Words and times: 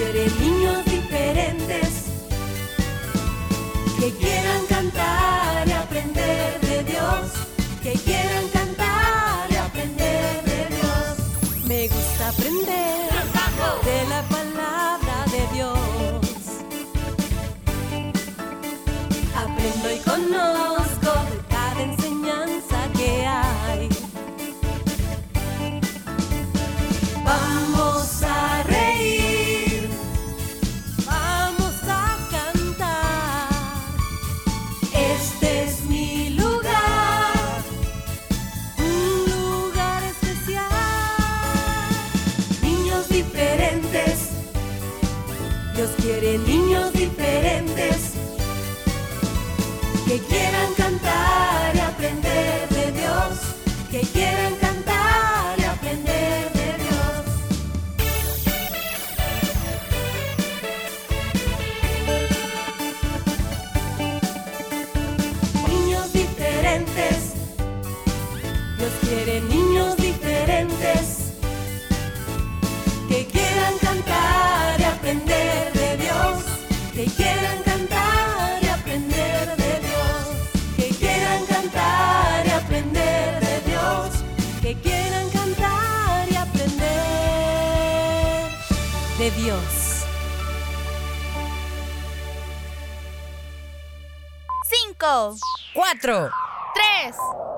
quiere 0.00 0.30
niños 0.40 0.82
diferentes 0.86 0.89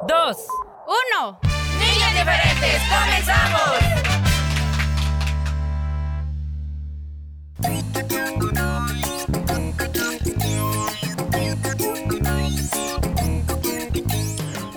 dos, 0.06 0.36
uno. 0.86 1.38
niños 1.78 2.12
diferentes, 2.12 2.82
comenzamos. 2.90 4.02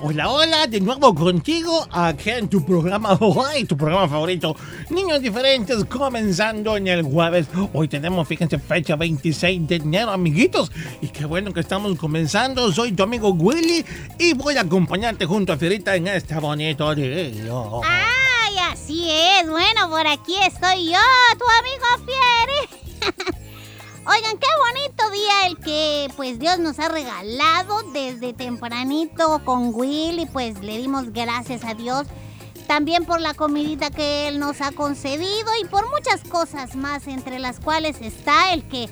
Hola, 0.08 0.30
hola, 0.30 0.68
de 0.68 0.82
nuevo 0.82 1.16
contigo 1.16 1.88
aquí 1.92 2.30
en 2.30 2.48
tu 2.48 2.64
programa 2.64 3.18
hoy, 3.20 3.66
tu 3.66 3.76
programa 3.76 4.08
favorito, 4.08 4.56
Niños 4.92 5.20
Diferentes, 5.20 5.84
comenzando 5.86 6.78
en 6.78 6.88
el 6.90 7.02
jueves. 7.02 7.48
Hoy 7.74 7.88
tenemos, 7.88 8.28
fíjense, 8.28 8.60
fecha 8.60 8.96
26 8.96 9.68
de 9.68 9.78
enero, 9.78 10.12
amiguitos. 10.12 10.72
Y 11.02 11.08
qué 11.08 11.26
bueno 11.26 11.52
que 11.52 11.62
estamos 11.62 11.98
comenzando. 11.98 12.72
Soy 12.72 12.92
tu 12.92 13.02
amigo 13.02 13.30
Willy 13.30 13.84
y 14.20 14.36
voy 14.36 14.58
a 14.58 14.62
acompañarte 14.62 15.26
junto 15.26 15.54
a 15.54 15.58
Fierita 15.58 15.96
en 15.96 16.06
este 16.06 16.36
bonito 16.36 16.94
día. 16.94 17.32
¡Ay, 17.84 18.58
así 18.72 19.10
es! 19.10 19.50
Bueno, 19.50 19.90
por 19.90 20.06
aquí 20.06 20.36
estoy 20.46 20.86
yo, 20.86 21.00
tu 21.40 21.46
amigo 21.50 22.06
Fieri. 22.06 23.32
Oigan, 24.08 24.38
qué 24.38 24.48
bonito 24.60 25.10
día 25.10 25.48
el 25.48 25.58
que 25.58 26.14
pues 26.16 26.38
Dios 26.38 26.60
nos 26.60 26.78
ha 26.78 26.90
regalado 26.90 27.82
desde 27.92 28.34
tempranito 28.34 29.42
con 29.44 29.74
Will 29.74 30.20
y 30.20 30.28
pues 30.28 30.60
le 30.62 30.78
dimos 30.78 31.12
gracias 31.12 31.64
a 31.64 31.74
Dios 31.74 32.06
también 32.68 33.06
por 33.06 33.20
la 33.20 33.34
comidita 33.34 33.90
que 33.90 34.28
Él 34.28 34.38
nos 34.38 34.62
ha 34.62 34.72
concedido 34.74 35.50
y 35.60 35.66
por 35.66 35.90
muchas 35.90 36.22
cosas 36.22 36.76
más 36.76 37.08
entre 37.08 37.40
las 37.40 37.60
cuales 37.60 38.00
está 38.00 38.54
el 38.54 38.68
que 38.68 38.90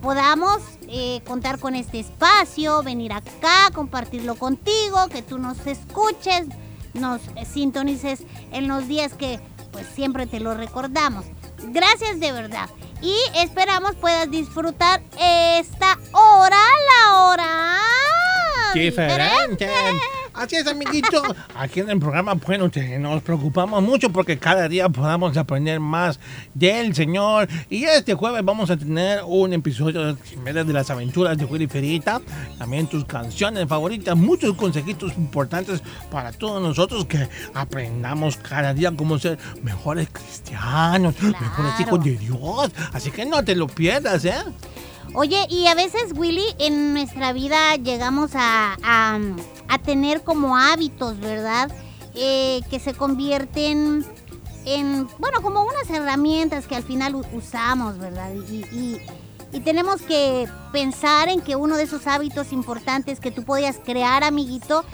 podamos 0.00 0.60
eh, 0.86 1.22
contar 1.26 1.58
con 1.58 1.74
este 1.74 1.98
espacio, 1.98 2.84
venir 2.84 3.12
acá, 3.12 3.70
compartirlo 3.74 4.36
contigo, 4.36 5.08
que 5.10 5.22
tú 5.22 5.38
nos 5.38 5.66
escuches, 5.66 6.46
nos 6.94 7.20
sintonices 7.52 8.22
en 8.52 8.68
los 8.68 8.86
días 8.86 9.14
que 9.14 9.40
pues 9.72 9.86
siempre 9.88 10.28
te 10.28 10.38
lo 10.38 10.54
recordamos. 10.54 11.24
Gracias 11.64 12.20
de 12.20 12.32
verdad. 12.32 12.68
Y 13.00 13.16
esperamos 13.36 13.96
puedas 13.96 14.30
disfrutar 14.30 15.02
esta 15.18 15.98
hora, 16.12 16.56
la 16.56 17.24
hora 17.24 17.78
Diferente. 18.74 19.68
Así 20.34 20.56
es, 20.56 20.66
amiguito. 20.66 21.22
Aquí 21.54 21.80
en 21.80 21.90
el 21.90 21.98
programa, 21.98 22.34
bueno, 22.34 22.70
te- 22.70 22.98
nos 22.98 23.22
preocupamos 23.22 23.82
mucho 23.82 24.10
porque 24.10 24.38
cada 24.38 24.66
día 24.68 24.88
podamos 24.88 25.36
aprender 25.36 25.78
más 25.78 26.18
del 26.54 26.94
Señor. 26.94 27.48
Y 27.68 27.84
este 27.84 28.14
jueves 28.14 28.42
vamos 28.44 28.70
a 28.70 28.76
tener 28.76 29.20
un 29.26 29.52
episodio 29.52 30.14
de 30.14 30.52
de 30.52 30.72
las 30.72 30.90
aventuras 30.90 31.36
de 31.36 31.44
Willy 31.44 31.66
Ferita. 31.66 32.20
También 32.58 32.86
tus 32.86 33.04
canciones 33.04 33.66
favoritas, 33.68 34.16
muchos 34.16 34.54
consejitos 34.54 35.12
importantes 35.16 35.82
para 36.10 36.32
todos 36.32 36.62
nosotros 36.62 37.04
que 37.06 37.28
aprendamos 37.54 38.36
cada 38.38 38.72
día 38.74 38.92
cómo 38.96 39.18
ser 39.18 39.38
mejores 39.62 40.08
cristianos, 40.10 41.14
mejores 41.22 41.80
hijos 41.80 42.02
de 42.04 42.16
Dios. 42.16 42.70
Así 42.92 43.10
que 43.10 43.24
no 43.26 43.44
te 43.44 43.54
lo 43.54 43.66
pierdas, 43.66 44.24
¿eh? 44.24 44.34
Oye, 45.14 45.46
y 45.50 45.66
a 45.66 45.74
veces, 45.74 46.12
Willy, 46.16 46.44
en 46.58 46.94
nuestra 46.94 47.32
vida 47.34 47.76
llegamos 47.76 48.30
a, 48.34 48.76
a- 48.82 49.78
tener 49.84 50.22
como 50.22 50.56
hábitos, 50.56 51.18
¿verdad? 51.18 51.70
Eh, 52.14 52.60
que 52.70 52.78
se 52.78 52.94
convierten 52.94 54.06
en, 54.64 55.08
bueno, 55.18 55.42
como 55.42 55.62
unas 55.62 55.90
herramientas 55.90 56.66
que 56.66 56.76
al 56.76 56.82
final 56.84 57.16
usamos, 57.34 57.98
¿verdad? 57.98 58.32
Y 58.34 59.60
tenemos 59.60 60.00
que 60.02 60.48
pensar 60.72 61.28
en 61.28 61.40
que 61.40 61.56
uno 61.56 61.76
de 61.76 61.82
esos 61.82 62.06
hábitos 62.06 62.52
importantes 62.52 63.18
que 63.20 63.30
tú 63.30 63.42
podías 63.44 63.78
crear, 63.84 64.24
amiguito, 64.24 64.84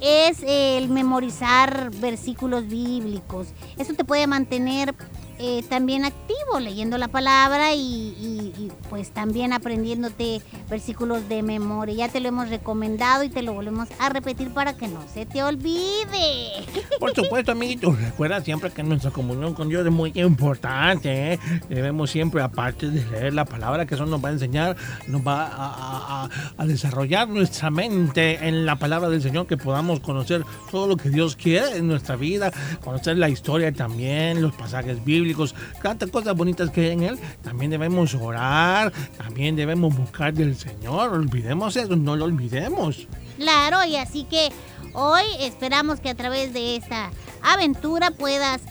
es 0.00 0.38
el 0.46 0.88
memorizar 0.90 1.90
versículos 1.96 2.68
bíblicos. 2.68 3.48
Eso 3.78 3.94
te 3.94 4.04
puede 4.04 4.26
mantener 4.26 4.94
eh, 5.38 5.62
también 5.68 6.04
activo, 6.04 6.60
leyendo 6.60 6.98
la 6.98 7.08
palabra 7.08 7.74
y, 7.74 8.70
pues 8.90 9.10
también 9.10 9.52
aprendiéndote 9.52 10.40
versículos 10.70 11.28
de 11.28 11.42
memoria. 11.42 11.94
Ya 11.94 12.08
te 12.08 12.20
lo 12.20 12.28
hemos 12.28 12.48
recomendado 12.48 13.22
y 13.24 13.28
te 13.28 13.42
lo 13.42 13.52
volvemos 13.52 13.88
a 13.98 14.08
repetir 14.08 14.50
para 14.50 14.76
que 14.76 14.88
no 14.88 15.00
se 15.12 15.26
te 15.26 15.42
olvide. 15.42 16.50
Por 17.00 17.14
supuesto, 17.14 17.52
amiguitos, 17.52 17.98
recuerda 18.00 18.40
siempre 18.42 18.70
que 18.70 18.82
nuestra 18.82 19.10
comunión 19.10 19.54
con 19.54 19.68
Dios 19.68 19.84
es 19.86 19.92
muy 19.92 20.12
importante. 20.14 21.34
¿eh? 21.34 21.38
Debemos 21.68 22.10
siempre, 22.10 22.42
aparte 22.42 22.88
de 22.90 23.04
leer 23.10 23.34
la 23.34 23.44
palabra, 23.44 23.86
que 23.86 23.94
eso 23.94 24.06
nos 24.06 24.24
va 24.24 24.30
a 24.30 24.32
enseñar, 24.32 24.76
nos 25.06 25.20
va 25.26 25.46
a- 25.52 26.28
a 26.56 26.66
desarrollar 26.66 27.28
nuestra 27.28 27.70
mente 27.70 28.46
en 28.48 28.66
la 28.66 28.76
palabra 28.76 29.08
del 29.08 29.22
Señor, 29.22 29.46
que 29.46 29.56
podamos 29.56 30.00
conocer 30.00 30.44
todo 30.70 30.86
lo 30.86 30.96
que 30.96 31.10
Dios 31.10 31.36
quiere 31.36 31.76
en 31.76 31.86
nuestra 31.88 32.16
vida, 32.16 32.52
conocer 32.82 33.18
la 33.18 33.28
historia 33.28 33.72
también, 33.72 34.40
los 34.42 34.54
pasajes 34.54 35.04
bíblicos, 35.04 35.25
tantas 35.82 36.10
cosas 36.10 36.34
bonitas 36.36 36.70
que 36.70 36.82
hay 36.82 36.90
en 36.90 37.02
Él. 37.02 37.18
También 37.42 37.70
debemos 37.70 38.14
orar, 38.14 38.92
también 39.16 39.56
debemos 39.56 39.96
buscar 39.96 40.34
del 40.34 40.56
Señor. 40.56 41.12
Olvidemos 41.12 41.76
eso, 41.76 41.96
no 41.96 42.16
lo 42.16 42.24
olvidemos. 42.24 43.08
Claro, 43.38 43.84
y 43.84 43.96
así 43.96 44.24
que 44.24 44.50
hoy 44.92 45.24
esperamos 45.40 46.00
que 46.00 46.10
a 46.10 46.14
través 46.14 46.52
de 46.52 46.76
esta 46.76 47.10
aventura 47.42 48.10
puedas 48.10 48.62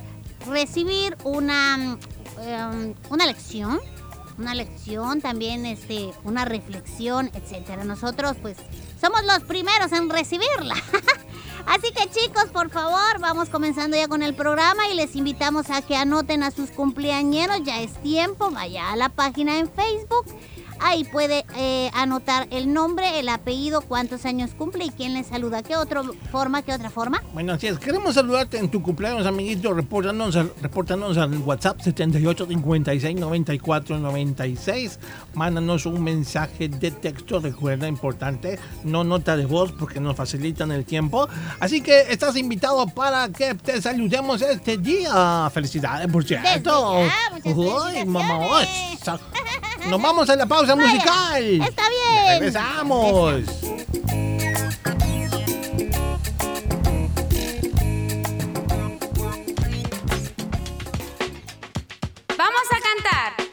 recibir 0.48 1.18
una, 1.24 1.98
em, 2.42 2.94
una 3.10 3.26
lección, 3.26 3.80
una 4.38 4.54
lección, 4.54 5.22
también 5.22 5.66
este, 5.66 6.12
una 6.24 6.46
reflexión, 6.46 7.32
etcétera. 7.34 7.84
Nosotros 7.84 8.36
pues 8.42 8.58
somos 9.00 9.24
los 9.26 9.44
primeros 9.44 9.92
en 9.92 10.10
recibirla. 10.10 10.76
Así 11.68 11.92
que 11.92 12.10
chicos, 12.10 12.46
por 12.54 12.70
favor, 12.70 13.20
vamos 13.20 13.50
comenzando 13.50 13.98
ya 13.98 14.08
con 14.08 14.22
el 14.22 14.36
programa 14.36 14.88
y 14.88 14.96
les 14.96 15.16
invitamos 15.16 15.70
a 15.70 15.82
que 15.82 15.96
anoten 15.96 16.44
a 16.44 16.52
sus 16.52 16.70
cumpleañeros, 16.70 17.64
ya 17.64 17.82
es 17.82 17.94
tiempo, 18.02 18.52
vaya 18.52 18.92
a 18.92 18.96
la 18.96 19.10
página 19.10 19.58
en 19.58 19.70
Facebook, 19.70 20.26
Ahí 20.80 21.04
puede 21.06 21.46
eh, 21.58 21.90
anotar 21.94 22.48
el 22.52 22.72
nombre, 22.74 23.20
el 23.20 23.30
apellido, 23.30 23.82
cuántos 23.82 24.26
años 24.26 24.52
cumple 24.58 24.86
y 24.86 24.90
quién 24.90 25.14
le 25.14 25.24
saluda. 25.24 25.64
¿Qué 25.64 25.76
otra 25.76 26.02
forma? 26.32 26.62
¿Qué 26.62 26.74
otra 26.74 26.90
forma? 26.90 27.24
Bueno, 27.34 27.54
así 27.54 27.68
es. 27.68 27.80
Queremos 27.80 28.16
saludarte 28.16 28.58
en 28.58 28.70
tu 28.70 28.82
cumpleaños, 28.82 29.26
amiguito. 29.26 29.74
Repórtanos, 29.74 30.36
al- 30.36 30.52
repórtanos 30.62 31.18
al 31.18 31.38
WhatsApp 31.40 31.82
78 31.82 32.46
56 32.48 33.16
94 33.20 34.00
96. 34.00 35.00
Mándanos 35.34 35.86
un 35.86 36.04
mensaje 36.04 36.68
de 36.70 36.92
texto, 36.92 37.40
recuerda, 37.40 37.88
importante. 37.88 38.60
No 38.84 39.04
nota 39.04 39.36
de 39.38 39.46
voz 39.46 39.72
porque 39.72 40.00
nos 40.00 40.16
facilitan 40.16 40.72
el 40.72 40.86
tiempo. 40.86 41.28
Así 41.60 41.82
que 41.82 42.02
estás 42.10 42.36
invitado 42.38 42.86
para 42.88 43.30
que 43.30 43.56
te 43.56 43.82
saludemos 43.82 44.42
este 44.42 44.78
día. 44.78 45.50
Felicidades, 45.54 46.08
por 46.12 46.24
cierto. 46.26 46.48
Desde 46.94 47.08
ya, 47.08 47.54
muchas 47.54 47.94
Uy, 47.96 48.06
mamá. 48.06 48.36
Nos 49.90 50.02
vamos 50.02 50.30
a 50.30 50.36
la 50.36 50.46
pausa 50.46 50.76
Vaya, 50.76 50.88
musical. 50.94 51.44
Está 51.62 51.84
bien. 51.90 52.40
Regresamos. 52.40 53.44
Vamos 62.38 62.68
a 62.72 62.80
cantar. 62.82 63.45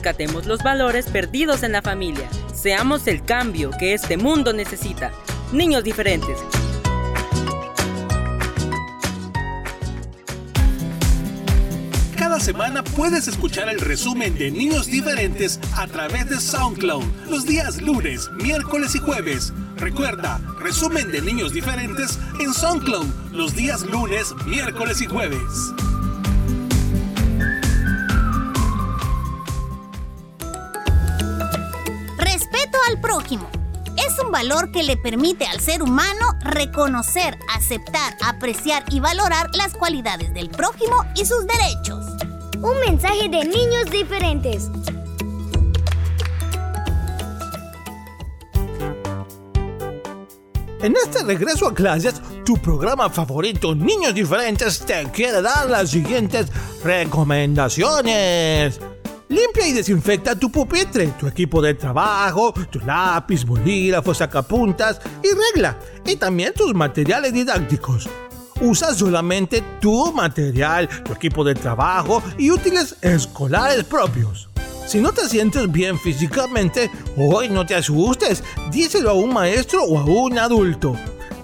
Rescatemos 0.00 0.46
los 0.46 0.62
valores 0.62 1.10
perdidos 1.10 1.62
en 1.62 1.72
la 1.72 1.82
familia. 1.82 2.26
Seamos 2.54 3.06
el 3.06 3.22
cambio 3.22 3.70
que 3.78 3.92
este 3.92 4.16
mundo 4.16 4.54
necesita. 4.54 5.12
Niños 5.52 5.84
diferentes. 5.84 6.38
Cada 12.16 12.40
semana 12.40 12.82
puedes 12.82 13.28
escuchar 13.28 13.68
el 13.68 13.78
resumen 13.78 14.38
de 14.38 14.50
Niños 14.50 14.86
Diferentes 14.86 15.60
a 15.76 15.86
través 15.86 16.30
de 16.30 16.40
SoundCloud 16.40 17.04
los 17.28 17.44
días 17.44 17.82
lunes, 17.82 18.30
miércoles 18.42 18.94
y 18.94 19.00
jueves. 19.00 19.52
Recuerda, 19.76 20.40
resumen 20.60 21.12
de 21.12 21.20
Niños 21.20 21.52
Diferentes 21.52 22.18
en 22.40 22.54
SoundCloud 22.54 23.32
los 23.32 23.54
días 23.54 23.82
lunes, 23.82 24.34
miércoles 24.46 25.02
y 25.02 25.06
jueves. 25.06 25.42
Al 32.90 33.00
prójimo. 33.00 33.48
Es 33.96 34.18
un 34.24 34.30
valor 34.30 34.70
que 34.72 34.82
le 34.82 34.96
permite 34.96 35.46
al 35.46 35.60
ser 35.60 35.82
humano 35.82 36.34
reconocer, 36.40 37.38
aceptar, 37.54 38.16
apreciar 38.22 38.84
y 38.90 39.00
valorar 39.00 39.50
las 39.54 39.74
cualidades 39.74 40.32
del 40.32 40.48
prójimo 40.48 41.04
y 41.14 41.24
sus 41.24 41.46
derechos. 41.46 42.04
Un 42.56 42.80
mensaje 42.86 43.28
de 43.28 43.44
niños 43.44 43.90
diferentes. 43.90 44.68
En 50.82 50.96
este 50.96 51.22
regreso 51.24 51.68
a 51.68 51.74
clases, 51.74 52.22
tu 52.44 52.56
programa 52.56 53.10
favorito, 53.10 53.74
Niños 53.74 54.14
Diferentes, 54.14 54.80
te 54.80 55.04
quiere 55.12 55.42
dar 55.42 55.68
las 55.68 55.90
siguientes 55.90 56.46
recomendaciones. 56.82 58.80
Limpia 59.30 59.68
y 59.68 59.72
desinfecta 59.72 60.34
tu 60.34 60.50
pupitre, 60.50 61.06
tu 61.16 61.28
equipo 61.28 61.62
de 61.62 61.74
trabajo, 61.74 62.52
tu 62.68 62.80
lápiz, 62.80 63.44
bolígrafo, 63.44 64.12
sacapuntas 64.12 65.00
y 65.22 65.28
regla. 65.54 65.78
Y 66.04 66.16
también 66.16 66.52
tus 66.52 66.74
materiales 66.74 67.32
didácticos. 67.32 68.08
Usa 68.60 68.92
solamente 68.92 69.62
tu 69.80 70.12
material, 70.12 70.88
tu 71.04 71.12
equipo 71.12 71.44
de 71.44 71.54
trabajo 71.54 72.20
y 72.38 72.50
útiles 72.50 72.96
escolares 73.02 73.84
propios. 73.84 74.50
Si 74.88 74.98
no 74.98 75.12
te 75.12 75.28
sientes 75.28 75.70
bien 75.70 75.96
físicamente, 75.96 76.90
hoy 77.16 77.48
no 77.48 77.64
te 77.64 77.76
asustes, 77.76 78.42
díselo 78.72 79.10
a 79.10 79.14
un 79.14 79.32
maestro 79.32 79.84
o 79.84 79.96
a 79.96 80.04
un 80.04 80.40
adulto. 80.40 80.96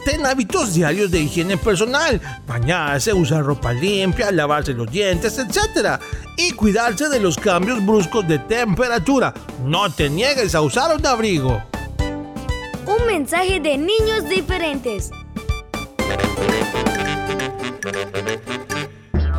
Ten 0.07 0.25
hábitos 0.25 0.73
diarios 0.73 1.11
de 1.11 1.19
higiene 1.19 1.57
personal, 1.57 2.21
bañarse, 2.47 3.13
usar 3.13 3.45
ropa 3.45 3.73
limpia, 3.73 4.31
lavarse 4.31 4.73
los 4.73 4.89
dientes, 4.89 5.37
etc. 5.37 6.01
Y 6.37 6.53
cuidarse 6.53 7.09
de 7.09 7.19
los 7.19 7.37
cambios 7.37 7.85
bruscos 7.85 8.29
de 8.29 8.39
temperatura. 8.39 9.35
No 9.65 9.93
te 9.93 10.09
niegues 10.09 10.55
a 10.55 10.61
usar 10.61 10.95
un 10.95 11.05
abrigo. 11.05 11.61
Un 12.87 13.05
mensaje 13.05 13.59
de 13.59 13.79
niños 13.79 14.29
diferentes. 14.29 15.11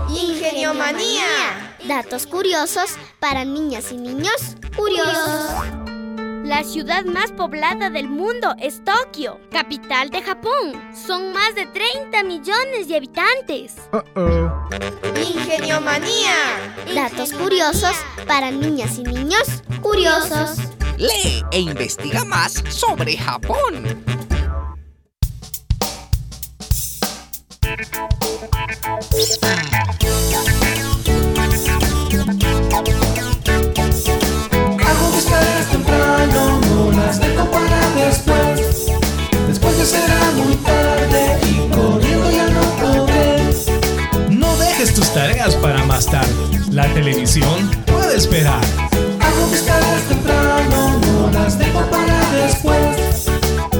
Ingeniomanía. 0.09 1.77
Datos 1.87 2.27
curiosos 2.27 2.97
para 3.21 3.45
niñas 3.45 3.93
y 3.93 3.95
niños 3.95 4.57
curiosos. 4.75 5.86
La 6.47 6.63
ciudad 6.63 7.03
más 7.03 7.33
poblada 7.33 7.89
del 7.89 8.07
mundo 8.07 8.55
es 8.57 8.81
Tokio, 8.85 9.37
capital 9.51 10.09
de 10.09 10.21
Japón. 10.21 10.81
Son 10.95 11.33
más 11.33 11.53
de 11.55 11.65
30 11.65 12.23
millones 12.23 12.87
de 12.87 12.95
habitantes. 12.95 13.75
Uh 13.91 13.97
-oh. 14.15 14.53
Datos 16.95 17.33
curiosos 17.33 17.97
para 18.25 18.49
niñas 18.49 18.97
y 18.97 19.03
niños 19.03 19.61
curiosos. 19.81 20.57
Lee 20.97 21.43
e 21.51 21.59
investiga 21.59 22.23
más 22.23 22.53
sobre 22.69 23.17
Japón. 23.17 23.83
tareas 45.13 45.55
para 45.55 45.83
más 45.85 46.05
tarde. 46.05 46.33
La 46.71 46.91
televisión 46.93 47.69
puede 47.85 48.17
esperar. 48.17 48.63
Hago 49.19 49.47
mis 49.51 49.65
tareas 49.65 50.01
temprano, 50.03 50.99
no 50.99 51.31
las 51.31 51.57
dejo 51.57 51.81
para 51.89 52.31
después. 52.31 53.25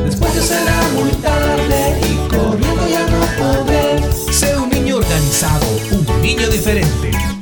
Después 0.06 0.36
ya 0.36 0.42
será 0.42 0.82
muy 0.96 1.12
tarde 1.22 2.00
y 2.02 2.28
corriendo 2.30 2.88
ya 2.88 3.08
no 3.08 3.26
podré. 3.38 4.34
Sé 4.34 4.58
un 4.58 4.70
niño 4.70 4.98
organizado, 4.98 5.66
un 5.92 6.22
niño 6.22 6.48
diferente. 6.50 7.37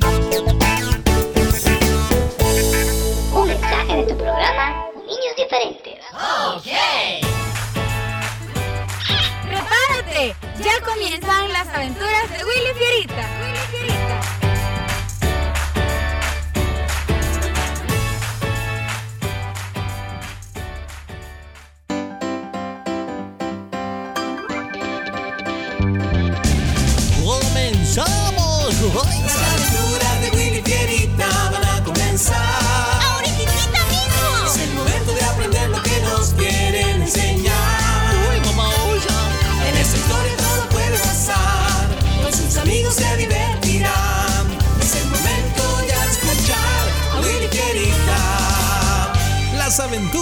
Comienzan 10.80 11.52
las 11.52 11.68
aventuras 11.68 12.30
de 12.30 12.44
Willy 12.44 12.74
Fierita. 12.78 13.28
Willy 13.42 13.58
Fierita. 13.70 14.46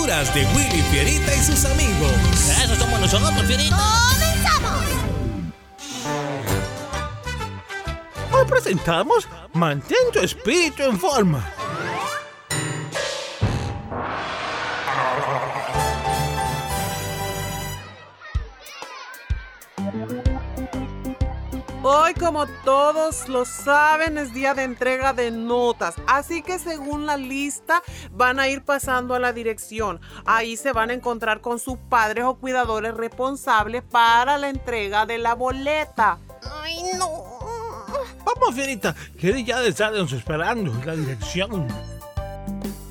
Aventuras 0.04 0.34
de 0.34 0.44
Willy 0.54 0.82
Fierita 0.90 1.34
y 1.34 1.38
sus 1.38 1.64
amigos. 1.64 2.12
Eso 2.62 2.74
somos 2.76 3.00
nosotros, 3.00 3.42
Fierita. 3.46 3.76
¡Comenzamos! 4.10 4.84
Hoy 8.32 8.44
presentamos 8.46 9.28
Mantén 9.52 10.10
tu 10.12 10.20
espíritu 10.20 10.82
en 10.82 10.98
forma. 10.98 11.44
Hoy, 21.86 22.14
como 22.14 22.46
todos 22.64 23.28
lo 23.28 23.44
saben, 23.44 24.16
es 24.16 24.32
día 24.32 24.54
de 24.54 24.62
entrega 24.62 25.12
de 25.12 25.30
notas. 25.30 25.94
Así 26.06 26.40
que 26.40 26.58
según 26.58 27.04
la 27.04 27.18
lista, 27.18 27.82
van 28.10 28.40
a 28.40 28.48
ir 28.48 28.64
pasando 28.64 29.14
a 29.14 29.18
la 29.18 29.34
dirección. 29.34 30.00
Ahí 30.24 30.56
se 30.56 30.72
van 30.72 30.88
a 30.88 30.94
encontrar 30.94 31.42
con 31.42 31.58
sus 31.58 31.76
padres 31.76 32.24
o 32.24 32.36
cuidadores 32.36 32.94
responsables 32.94 33.82
para 33.82 34.38
la 34.38 34.48
entrega 34.48 35.04
de 35.04 35.18
la 35.18 35.34
boleta. 35.34 36.16
¡Ay, 36.62 36.78
no! 36.98 37.06
Vamos, 38.24 38.54
Fierita, 38.54 38.94
que 39.20 39.44
ya 39.44 39.62
estarnos 39.62 40.10
esperando 40.14 40.72
en 40.72 40.86
la 40.86 40.96
dirección. 40.96 41.68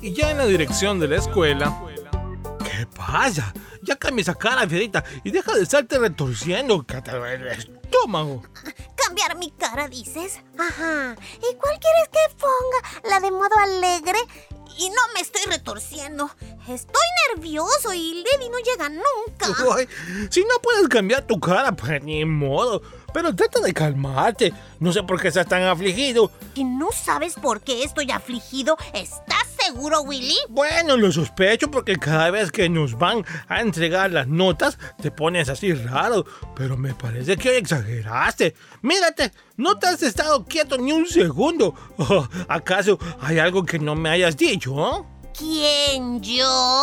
Y 0.02 0.14
ya 0.14 0.30
en 0.30 0.38
la 0.38 0.46
dirección 0.46 1.00
de 1.00 1.08
la 1.08 1.16
escuela, 1.16 1.76
¿Qué 2.84 2.90
pasa? 2.98 3.54
Ya 3.82 3.96
cambia 3.96 4.20
esa 4.20 4.34
cara, 4.34 4.68
Fierita, 4.68 5.02
y 5.24 5.30
deja 5.30 5.54
de 5.54 5.62
estarte 5.62 5.98
retorciendo, 5.98 6.84
que 6.84 7.00
te 7.00 7.12
el 7.12 7.46
estómago. 7.46 8.42
¿Cambiar 8.94 9.38
mi 9.38 9.50
cara, 9.52 9.88
dices? 9.88 10.40
Ajá. 10.58 11.16
¿Y 11.36 11.54
cuál 11.56 11.78
quieres 11.80 12.08
que 12.12 12.36
ponga? 12.36 13.08
¿La 13.08 13.20
de 13.20 13.30
modo 13.30 13.56
alegre? 13.58 14.18
Y 14.78 14.90
no 14.90 15.00
me 15.14 15.20
estoy 15.20 15.40
retorciendo. 15.50 16.28
Estoy 16.68 17.02
nervioso 17.30 17.94
y 17.94 18.22
Levi 18.22 18.50
no 18.50 18.58
llega 18.58 18.90
nunca. 18.90 19.46
Ay, 19.76 19.88
si 20.28 20.42
no 20.42 20.60
puedes 20.62 20.86
cambiar 20.88 21.26
tu 21.26 21.40
cara, 21.40 21.72
pues 21.72 22.02
ni 22.02 22.26
modo. 22.26 22.82
Pero 23.14 23.34
trata 23.34 23.60
de 23.60 23.72
calmarte. 23.72 24.52
No 24.80 24.92
sé 24.92 25.04
por 25.04 25.20
qué 25.20 25.28
estás 25.28 25.46
tan 25.46 25.62
afligido. 25.62 26.32
¿Y 26.56 26.64
no 26.64 26.88
sabes 26.90 27.34
por 27.34 27.60
qué 27.60 27.84
estoy 27.84 28.10
afligido? 28.10 28.76
¿Estás 28.92 29.46
seguro, 29.56 30.02
Willy? 30.02 30.36
Bueno, 30.48 30.96
lo 30.96 31.12
sospecho 31.12 31.70
porque 31.70 31.96
cada 31.96 32.32
vez 32.32 32.50
que 32.50 32.68
nos 32.68 32.98
van 32.98 33.24
a 33.46 33.60
entregar 33.60 34.10
las 34.10 34.26
notas 34.26 34.78
te 35.00 35.12
pones 35.12 35.48
así 35.48 35.72
raro. 35.72 36.24
Pero 36.56 36.76
me 36.76 36.92
parece 36.92 37.36
que 37.36 37.50
hoy 37.50 37.56
exageraste. 37.56 38.56
Mírate, 38.82 39.30
no 39.58 39.78
te 39.78 39.86
has 39.86 40.02
estado 40.02 40.44
quieto 40.44 40.76
ni 40.76 40.90
un 40.90 41.06
segundo. 41.06 41.72
Oh, 41.98 42.26
¿Acaso 42.48 42.98
hay 43.20 43.38
algo 43.38 43.64
que 43.64 43.78
no 43.78 43.94
me 43.94 44.10
hayas 44.10 44.36
dicho? 44.36 45.06
¿Quién, 45.38 46.20
yo? 46.20 46.82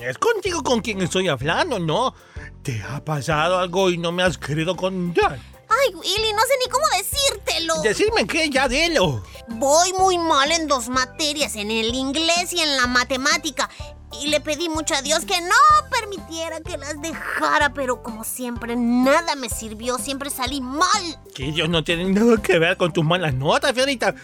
Es 0.00 0.16
contigo 0.18 0.62
con 0.62 0.80
quien 0.80 1.02
estoy 1.02 1.26
hablando, 1.26 1.80
¿no? 1.80 2.14
¿Te 2.62 2.80
ha 2.82 3.04
pasado 3.04 3.58
algo 3.58 3.90
y 3.90 3.98
no 3.98 4.12
me 4.12 4.22
has 4.22 4.38
querido 4.38 4.76
contar? 4.76 5.40
Ay, 5.72 5.94
Willy, 5.94 6.32
no 6.32 6.42
sé 6.42 6.54
ni 6.64 6.70
cómo 6.70 6.84
decírtelo. 6.96 7.82
Decirme 7.82 8.26
que 8.26 8.50
ya 8.50 8.68
dilo. 8.68 9.22
Voy 9.48 9.92
muy 9.94 10.18
mal 10.18 10.50
en 10.52 10.66
dos 10.66 10.88
materias, 10.88 11.56
en 11.56 11.70
el 11.70 11.94
inglés 11.94 12.52
y 12.52 12.60
en 12.60 12.76
la 12.76 12.86
matemática. 12.86 13.70
Y 14.20 14.26
le 14.26 14.40
pedí 14.40 14.68
mucho 14.68 14.94
a 14.94 15.02
Dios 15.02 15.24
que 15.24 15.40
no 15.40 15.56
permitiera 15.90 16.60
que 16.60 16.76
las 16.76 17.00
dejara, 17.00 17.72
pero 17.72 18.02
como 18.02 18.24
siempre, 18.24 18.76
nada 18.76 19.34
me 19.36 19.48
sirvió, 19.48 19.98
siempre 19.98 20.28
salí 20.28 20.60
mal. 20.60 21.18
Que 21.34 21.46
ellos 21.46 21.68
no 21.68 21.82
tienen 21.82 22.12
nada 22.12 22.36
que 22.42 22.58
ver 22.58 22.76
con 22.76 22.92
tus 22.92 23.04
malas 23.04 23.32
notas, 23.34 23.72
Fiorita. 23.72 24.14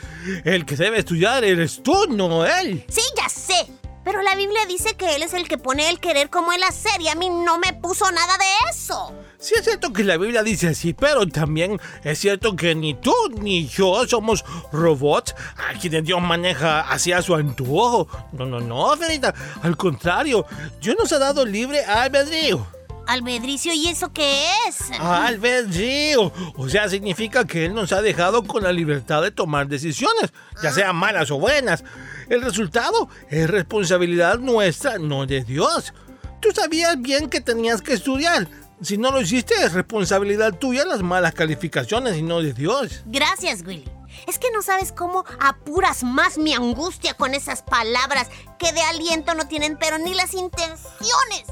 El 0.45 0.67
que 0.67 0.77
debe 0.77 0.99
estudiar 0.99 1.43
eres 1.43 1.83
tú, 1.83 2.07
no 2.09 2.45
él. 2.45 2.85
Sí, 2.89 3.03
ya 3.17 3.29
sé. 3.29 3.73
Pero 4.05 4.23
la 4.23 4.37
Biblia 4.37 4.65
dice 4.67 4.97
que 4.97 5.17
Él 5.17 5.23
es 5.23 5.35
el 5.35 5.47
que 5.49 5.59
pone 5.59 5.91
el 5.91 6.01
querer 6.01 6.31
como 6.31 6.55
el 6.55 6.63
hacer 6.63 6.99
y 6.99 7.09
a 7.09 7.15
mí 7.15 7.29
no 7.29 7.59
me 7.59 7.75
puso 7.75 8.11
nada 8.11 8.39
de 8.39 8.71
eso. 8.71 9.13
Sí 9.41 9.55
es 9.57 9.65
cierto 9.65 9.93
que 9.93 10.03
la 10.03 10.17
Biblia 10.17 10.43
dice 10.43 10.67
así, 10.67 10.95
pero 10.95 11.25
también 11.29 11.81
es 12.03 12.19
cierto 12.19 12.57
que 12.57 12.75
ni 12.75 12.95
tú 12.95 13.15
ni 13.41 13.69
yo 13.69 14.05
somos 14.09 14.45
robots 14.73 15.33
a 15.57 15.79
quienes 15.79 16.03
Dios 16.03 16.21
maneja 16.21 16.81
hacia 16.81 17.23
su 17.23 17.37
antojo. 17.37 18.09
No, 18.33 18.47
no, 18.47 18.59
no, 18.59 18.97
Fiorita. 18.97 19.33
Al 19.63 19.77
contrario, 19.77 20.45
Dios 20.83 20.97
nos 20.99 21.13
ha 21.13 21.21
dado 21.21 21.47
libre 21.47 21.85
albedrío. 21.85 22.67
Albedricio, 23.07 23.73
¿y 23.73 23.87
eso 23.87 24.13
qué 24.13 24.45
es? 24.69 24.91
Albedrío. 24.99 26.33
O 26.57 26.69
sea, 26.69 26.89
significa 26.89 27.47
que 27.47 27.67
Él 27.67 27.75
nos 27.75 27.93
ha 27.93 28.03
dejado 28.03 28.43
con 28.43 28.65
la 28.65 28.73
libertad 28.73 29.23
de 29.23 29.31
tomar 29.31 29.69
decisiones, 29.69 30.33
ya 30.63 30.73
sean 30.73 30.97
malas 30.97 31.31
o 31.31 31.39
buenas. 31.39 31.85
El 32.29 32.43
resultado 32.43 33.09
es 33.31 33.49
responsabilidad 33.49 34.39
nuestra, 34.41 34.99
no 34.99 35.27
de 35.27 35.45
Dios. 35.45 35.95
Tú 36.41 36.51
sabías 36.53 37.01
bien 37.01 37.31
que 37.31 37.41
tenías 37.41 37.81
que 37.83 37.95
estudiar. 37.95 38.49
Si 38.81 38.97
no 38.97 39.11
lo 39.11 39.21
hiciste, 39.21 39.55
es 39.55 39.73
responsabilidad 39.73 40.55
tuya 40.55 40.85
las 40.85 41.03
malas 41.03 41.35
calificaciones 41.35 42.17
y 42.17 42.23
no 42.23 42.41
de 42.41 42.53
Dios. 42.53 43.03
Gracias, 43.07 43.63
Willy. 43.67 43.91
Es 44.27 44.39
que 44.39 44.51
no 44.53 44.63
sabes 44.63 44.93
cómo 44.93 45.25
apuras 45.41 46.03
más 46.05 46.39
mi 46.39 46.55
angustia 46.55 47.15
con 47.15 47.35
esas 47.35 47.63
palabras 47.63 48.29
que 48.59 48.73
de 48.73 48.81
aliento 48.83 49.35
no 49.35 49.49
tienen 49.49 49.77
pero 49.79 49.99
ni 49.99 50.15
las 50.15 50.35
intenciones. 50.35 51.45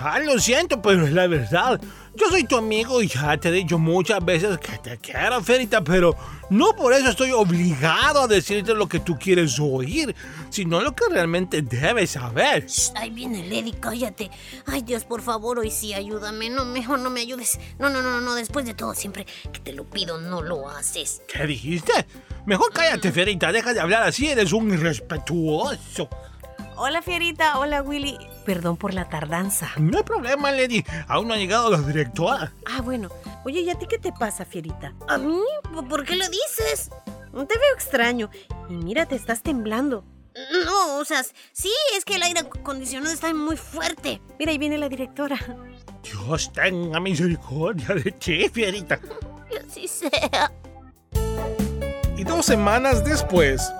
Ah, 0.00 0.18
lo 0.18 0.38
siento, 0.38 0.82
pero 0.82 1.06
es 1.06 1.12
la 1.12 1.26
verdad. 1.26 1.80
Yo 2.16 2.28
soy 2.30 2.44
tu 2.44 2.56
amigo 2.56 3.02
y 3.02 3.08
ya 3.08 3.36
te 3.36 3.48
he 3.48 3.52
dicho 3.52 3.76
muchas 3.76 4.24
veces 4.24 4.58
que 4.58 4.78
te 4.78 4.98
quiero, 4.98 5.42
Ferita, 5.42 5.82
pero 5.82 6.14
no 6.48 6.76
por 6.76 6.92
eso 6.92 7.10
estoy 7.10 7.32
obligado 7.32 8.22
a 8.22 8.28
decirte 8.28 8.72
lo 8.72 8.88
que 8.88 9.00
tú 9.00 9.18
quieres 9.18 9.58
oír, 9.58 10.14
sino 10.48 10.80
lo 10.80 10.94
que 10.94 11.06
realmente 11.10 11.62
debes 11.62 12.12
saber. 12.12 12.66
Shh, 12.66 12.92
ahí 12.94 13.10
viene 13.10 13.44
Lady, 13.48 13.72
cállate. 13.72 14.30
Ay, 14.66 14.82
Dios, 14.82 15.04
por 15.04 15.22
favor, 15.22 15.58
hoy 15.58 15.72
sí, 15.72 15.92
ayúdame. 15.92 16.50
No, 16.50 16.64
mejor 16.64 17.00
no 17.00 17.10
me 17.10 17.20
ayudes. 17.20 17.58
No, 17.80 17.90
no, 17.90 18.00
no, 18.00 18.20
no, 18.20 18.34
después 18.36 18.64
de 18.64 18.74
todo, 18.74 18.94
siempre 18.94 19.26
que 19.52 19.58
te 19.58 19.72
lo 19.72 19.84
pido, 19.84 20.20
no 20.20 20.40
lo 20.40 20.68
haces. 20.68 21.22
¿Qué 21.26 21.44
dijiste? 21.46 21.92
Mejor 22.46 22.72
cállate, 22.72 23.10
Ferita, 23.10 23.50
deja 23.50 23.74
de 23.74 23.80
hablar 23.80 24.04
así, 24.04 24.28
eres 24.28 24.52
un 24.52 24.72
irrespetuoso. 24.72 26.08
Hola, 26.76 27.02
Fierita. 27.02 27.58
Hola, 27.58 27.82
Willy. 27.82 28.18
Perdón 28.44 28.76
por 28.76 28.92
la 28.94 29.08
tardanza. 29.08 29.70
No 29.78 29.98
hay 29.98 30.04
problema, 30.04 30.50
Lady. 30.52 30.84
Aún 31.08 31.28
no 31.28 31.34
ha 31.34 31.36
llegado 31.36 31.70
la 31.70 31.78
directora. 31.78 32.52
Ah, 32.66 32.80
bueno. 32.82 33.10
Oye, 33.44 33.60
¿y 33.60 33.70
a 33.70 33.78
ti 33.78 33.86
qué 33.88 33.98
te 33.98 34.12
pasa, 34.12 34.44
Fierita? 34.44 34.92
¿A 35.08 35.16
mí? 35.18 35.40
¿Por 35.88 36.04
qué 36.04 36.16
lo 36.16 36.24
dices? 36.28 36.90
Te 37.32 37.58
veo 37.58 37.74
extraño. 37.74 38.30
Y 38.68 38.74
mira, 38.74 39.06
te 39.06 39.14
estás 39.16 39.42
temblando. 39.42 40.04
No, 40.64 40.98
o 40.98 41.04
sea, 41.04 41.22
sí, 41.52 41.70
es 41.96 42.04
que 42.04 42.16
el 42.16 42.22
aire 42.22 42.40
acondicionado 42.40 43.12
está 43.14 43.32
muy 43.32 43.56
fuerte. 43.56 44.20
Mira, 44.38 44.50
ahí 44.50 44.58
viene 44.58 44.78
la 44.78 44.88
directora. 44.88 45.38
Dios 46.02 46.52
tenga 46.52 46.98
misericordia 46.98 47.94
de 47.94 48.10
ti, 48.12 48.48
Fierita. 48.48 48.98
Que 48.98 49.58
así 49.68 49.86
sea. 49.86 50.52
Y 52.16 52.24
dos 52.24 52.46
semanas 52.46 53.04
después, 53.04 53.72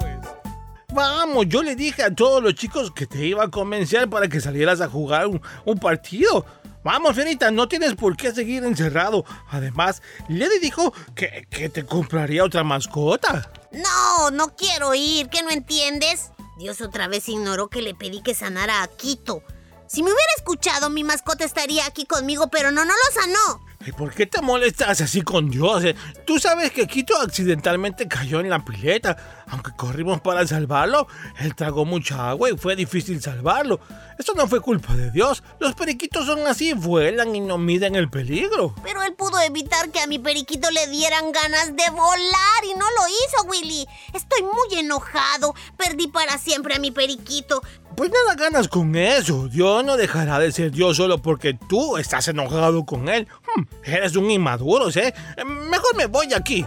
Vamos, 0.94 1.46
yo 1.48 1.62
le 1.64 1.74
dije 1.74 2.04
a 2.04 2.14
todos 2.14 2.40
los 2.40 2.54
chicos 2.54 2.92
que 2.92 3.06
te 3.06 3.26
iba 3.26 3.42
a 3.42 3.50
convencer 3.50 4.08
para 4.08 4.28
que 4.28 4.40
salieras 4.40 4.80
a 4.80 4.88
jugar 4.88 5.26
un, 5.26 5.42
un 5.64 5.78
partido. 5.78 6.46
Vamos, 6.84 7.16
Fierita, 7.16 7.50
no 7.50 7.66
tienes 7.66 7.94
por 7.94 8.16
qué 8.16 8.32
seguir 8.32 8.62
encerrado. 8.62 9.24
Además, 9.50 10.02
Lady 10.28 10.60
dijo 10.60 10.92
que, 11.16 11.48
que 11.50 11.68
te 11.68 11.84
compraría 11.84 12.44
otra 12.44 12.62
mascota. 12.62 13.50
No, 13.72 14.30
no 14.30 14.54
quiero 14.54 14.94
ir, 14.94 15.28
¿qué 15.30 15.42
no 15.42 15.50
entiendes? 15.50 16.30
Dios 16.58 16.80
otra 16.80 17.08
vez 17.08 17.28
ignoró 17.28 17.68
que 17.68 17.82
le 17.82 17.94
pedí 17.94 18.22
que 18.22 18.34
sanara 18.34 18.82
a 18.84 18.86
Quito. 18.86 19.42
Si 19.88 20.02
me 20.02 20.10
hubiera 20.10 20.32
escuchado, 20.36 20.90
mi 20.90 21.02
mascota 21.02 21.44
estaría 21.44 21.84
aquí 21.86 22.04
conmigo, 22.06 22.48
pero 22.48 22.70
no, 22.70 22.84
no 22.84 22.92
lo 22.92 23.20
sanó. 23.20 23.64
¿Y 23.86 23.92
por 23.92 24.14
qué 24.14 24.26
te 24.26 24.40
molestas 24.40 25.00
así 25.02 25.20
con 25.22 25.50
Dios? 25.50 25.84
eh? 25.84 25.94
Tú 26.26 26.38
sabes 26.38 26.70
que 26.70 26.86
Quito 26.86 27.18
accidentalmente 27.20 28.08
cayó 28.08 28.40
en 28.40 28.48
la 28.48 28.64
pileta. 28.64 29.43
Aunque 29.48 29.72
corrimos 29.76 30.20
para 30.20 30.46
salvarlo, 30.46 31.06
él 31.38 31.54
tragó 31.54 31.84
mucha 31.84 32.30
agua 32.30 32.50
y 32.50 32.56
fue 32.56 32.76
difícil 32.76 33.20
salvarlo. 33.20 33.80
Eso 34.18 34.32
no 34.34 34.46
fue 34.46 34.60
culpa 34.60 34.94
de 34.94 35.10
Dios. 35.10 35.42
Los 35.58 35.74
periquitos 35.74 36.26
son 36.26 36.46
así, 36.46 36.72
vuelan 36.72 37.34
y 37.34 37.40
no 37.40 37.58
miden 37.58 37.96
el 37.96 38.08
peligro. 38.08 38.74
Pero 38.82 39.02
él 39.02 39.14
pudo 39.14 39.40
evitar 39.40 39.90
que 39.90 40.00
a 40.00 40.06
mi 40.06 40.18
periquito 40.18 40.70
le 40.70 40.86
dieran 40.88 41.32
ganas 41.32 41.74
de 41.76 41.90
volar 41.90 42.64
y 42.64 42.74
no 42.74 42.86
lo 42.86 43.08
hizo, 43.08 43.48
Willy. 43.48 43.86
Estoy 44.12 44.42
muy 44.42 44.78
enojado. 44.78 45.54
Perdí 45.76 46.08
para 46.08 46.38
siempre 46.38 46.74
a 46.74 46.78
mi 46.78 46.90
periquito. 46.90 47.62
Pues 47.96 48.10
nada 48.10 48.34
ganas 48.34 48.68
con 48.68 48.96
eso. 48.96 49.48
Dios 49.48 49.84
no 49.84 49.96
dejará 49.96 50.38
de 50.38 50.50
ser 50.50 50.72
Dios 50.72 50.96
solo 50.96 51.18
porque 51.18 51.54
tú 51.54 51.96
estás 51.96 52.26
enojado 52.28 52.84
con 52.84 53.08
él. 53.08 53.28
Hmm, 53.54 53.62
eres 53.84 54.16
un 54.16 54.30
inmaduro, 54.30 54.90
¿eh? 54.90 55.14
Mejor 55.44 55.96
me 55.96 56.06
voy 56.06 56.32
aquí. 56.34 56.66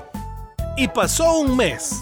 Y 0.78 0.88
pasó 0.88 1.40
un 1.40 1.58
mes. 1.58 2.02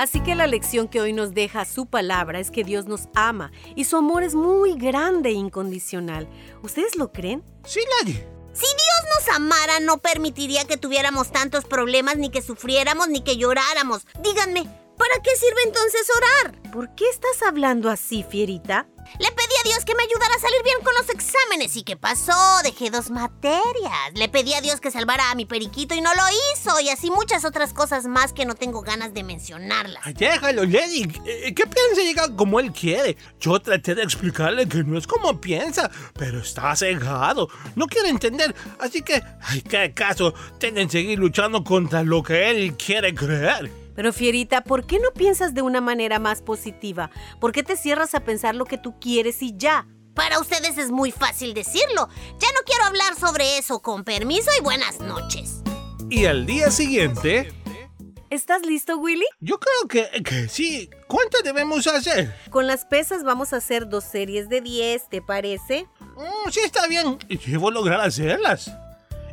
Así 0.00 0.20
que 0.20 0.34
la 0.34 0.46
lección 0.46 0.88
que 0.88 1.02
hoy 1.02 1.12
nos 1.12 1.34
deja 1.34 1.66
su 1.66 1.84
palabra 1.84 2.40
es 2.40 2.50
que 2.50 2.64
Dios 2.64 2.86
nos 2.86 3.10
ama 3.14 3.52
y 3.76 3.84
su 3.84 3.98
amor 3.98 4.22
es 4.22 4.34
muy 4.34 4.72
grande 4.78 5.28
e 5.28 5.32
incondicional. 5.32 6.26
¿Ustedes 6.62 6.96
lo 6.96 7.12
creen? 7.12 7.44
Sí, 7.66 7.80
Lady. 7.98 8.14
Si 8.54 8.64
Dios 8.64 9.14
nos 9.14 9.36
amara, 9.36 9.78
no 9.80 9.98
permitiría 9.98 10.64
que 10.64 10.78
tuviéramos 10.78 11.30
tantos 11.30 11.66
problemas, 11.66 12.16
ni 12.16 12.30
que 12.30 12.40
sufriéramos, 12.40 13.08
ni 13.08 13.20
que 13.20 13.36
lloráramos. 13.36 14.06
Díganme, 14.22 14.70
¿para 15.00 15.22
qué 15.22 15.30
sirve 15.34 15.62
entonces 15.64 16.06
orar? 16.14 16.72
¿Por 16.72 16.94
qué 16.94 17.08
estás 17.08 17.42
hablando 17.42 17.88
así, 17.88 18.22
fierita? 18.22 18.86
Le 19.18 19.32
pedí 19.32 19.54
a 19.58 19.64
Dios 19.64 19.84
que 19.84 19.94
me 19.94 20.02
ayudara 20.02 20.34
a 20.36 20.38
salir 20.38 20.62
bien 20.62 20.76
con 20.84 20.94
los 20.94 21.08
exámenes. 21.08 21.74
¿Y 21.74 21.82
qué 21.82 21.96
pasó? 21.96 22.32
Dejé 22.62 22.90
dos 22.90 23.10
materias. 23.10 24.12
Le 24.14 24.28
pedí 24.28 24.52
a 24.52 24.60
Dios 24.60 24.80
que 24.80 24.90
salvara 24.90 25.30
a 25.30 25.34
mi 25.34 25.46
periquito 25.46 25.94
y 25.94 26.02
no 26.02 26.10
lo 26.14 26.22
hizo. 26.52 26.78
Y 26.80 26.90
así 26.90 27.10
muchas 27.10 27.44
otras 27.46 27.72
cosas 27.72 28.06
más 28.06 28.34
que 28.34 28.44
no 28.44 28.54
tengo 28.54 28.82
ganas 28.82 29.14
de 29.14 29.24
mencionarlas. 29.24 30.02
Ay, 30.04 30.12
déjalo, 30.12 30.64
Lady. 30.64 31.10
Eh, 31.24 31.54
¿Qué 31.54 31.64
piensa 31.66 32.02
llega 32.02 32.36
como 32.36 32.60
él 32.60 32.70
quiere? 32.70 33.16
Yo 33.40 33.58
traté 33.58 33.94
de 33.94 34.02
explicarle 34.02 34.68
que 34.68 34.84
no 34.84 34.98
es 34.98 35.06
como 35.06 35.40
piensa, 35.40 35.90
pero 36.16 36.40
está 36.40 36.76
cegado. 36.76 37.48
No 37.74 37.86
quiere 37.86 38.10
entender. 38.10 38.54
Así 38.78 39.02
que, 39.02 39.22
ay, 39.42 39.62
qué 39.62 39.92
caso. 39.92 40.34
Tienen 40.58 40.86
que 40.86 40.92
seguir 40.92 41.18
luchando 41.18 41.64
contra 41.64 42.02
lo 42.02 42.22
que 42.22 42.50
él 42.50 42.76
quiere 42.76 43.14
creer. 43.14 43.79
Pero 43.94 44.12
Fierita, 44.12 44.62
¿por 44.62 44.86
qué 44.86 44.98
no 44.98 45.10
piensas 45.12 45.54
de 45.54 45.62
una 45.62 45.80
manera 45.80 46.18
más 46.18 46.42
positiva? 46.42 47.10
¿Por 47.40 47.52
qué 47.52 47.62
te 47.62 47.76
cierras 47.76 48.14
a 48.14 48.20
pensar 48.20 48.54
lo 48.54 48.64
que 48.64 48.78
tú 48.78 48.98
quieres 49.00 49.42
y 49.42 49.54
ya? 49.56 49.86
Para 50.14 50.38
ustedes 50.38 50.76
es 50.78 50.90
muy 50.90 51.12
fácil 51.12 51.54
decirlo. 51.54 52.08
Ya 52.38 52.48
no 52.52 52.60
quiero 52.66 52.84
hablar 52.84 53.16
sobre 53.18 53.58
eso. 53.58 53.80
Con 53.80 54.04
permiso 54.04 54.50
y 54.58 54.62
buenas 54.62 55.00
noches. 55.00 55.62
Y 56.08 56.26
al 56.26 56.46
día 56.46 56.70
siguiente... 56.70 57.52
¿Estás 58.30 58.62
listo, 58.64 58.96
Willy? 58.96 59.26
Yo 59.40 59.58
creo 59.58 59.88
que, 59.88 60.22
que 60.22 60.48
sí. 60.48 60.88
¿Cuántas 61.08 61.42
debemos 61.42 61.88
hacer? 61.88 62.32
Con 62.50 62.68
las 62.68 62.84
pesas 62.84 63.24
vamos 63.24 63.52
a 63.52 63.56
hacer 63.56 63.88
dos 63.88 64.04
series 64.04 64.48
de 64.48 64.60
10, 64.60 65.08
¿te 65.08 65.20
parece? 65.20 65.88
Mm, 66.00 66.50
sí, 66.50 66.60
está 66.64 66.86
bien. 66.86 67.18
Debo 67.46 67.72
lograr 67.72 68.00
hacerlas. 68.00 68.70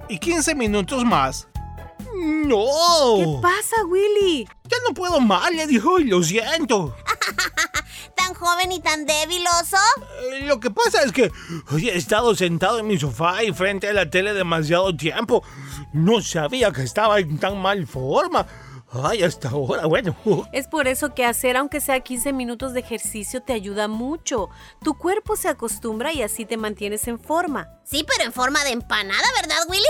Y 0.10 0.18
15 0.18 0.56
minutos 0.56 1.06
más. 1.06 1.48
¡No! 2.18 3.18
¿Qué 3.18 3.40
pasa, 3.42 3.86
Willy? 3.86 4.48
Ya 4.64 4.78
no 4.88 4.94
puedo 4.94 5.20
más, 5.20 5.52
le 5.52 5.68
dijo, 5.68 6.00
y 6.00 6.06
lo 6.06 6.24
siento. 6.24 6.96
¿Tan 8.16 8.34
joven 8.34 8.72
y 8.72 8.80
tan 8.80 9.06
débil, 9.06 9.44
oso? 9.62 9.78
Eh, 10.32 10.46
lo 10.46 10.60
que 10.60 10.72
pasa 10.72 11.04
es 11.04 11.12
que 11.12 11.32
hoy 11.72 11.90
he 11.90 11.96
estado 11.96 12.34
sentado 12.36 12.80
en 12.80 12.88
mi 12.88 12.98
sofá 12.98 13.44
y 13.44 13.54
frente 13.54 13.88
a 13.88 13.94
la 13.94 14.10
tele 14.10 14.34
demasiado 14.34 14.96
tiempo. 14.96 15.44
No 15.94 16.22
sabía 16.22 16.72
que 16.72 16.84
estaba 16.84 17.20
en 17.20 17.38
tan 17.38 17.62
mal 17.62 17.86
forma. 17.86 18.48
Ay, 18.90 19.24
hasta 19.24 19.50
ahora, 19.50 19.86
bueno. 19.86 20.16
Es 20.54 20.68
por 20.68 20.88
eso 20.88 21.14
que 21.14 21.26
hacer 21.26 21.58
aunque 21.58 21.82
sea 21.82 22.00
15 22.00 22.32
minutos 22.34 22.74
de 22.74 22.80
ejercicio 22.80 23.42
te 23.42 23.54
ayuda 23.54 23.88
mucho. 23.88 24.50
Tu 24.84 24.94
cuerpo 24.94 25.36
se 25.36 25.50
acostumbra 25.50 26.14
y 26.14 26.22
así 26.22 26.46
te 26.46 26.58
mantienes 26.58 27.08
en 27.08 27.20
forma. 27.20 27.70
Sí, 27.84 28.06
pero 28.08 28.26
en 28.26 28.34
forma 28.34 28.64
de 28.64 28.72
empanada, 28.72 29.24
¿verdad, 29.42 29.58
Willy? 29.68 29.84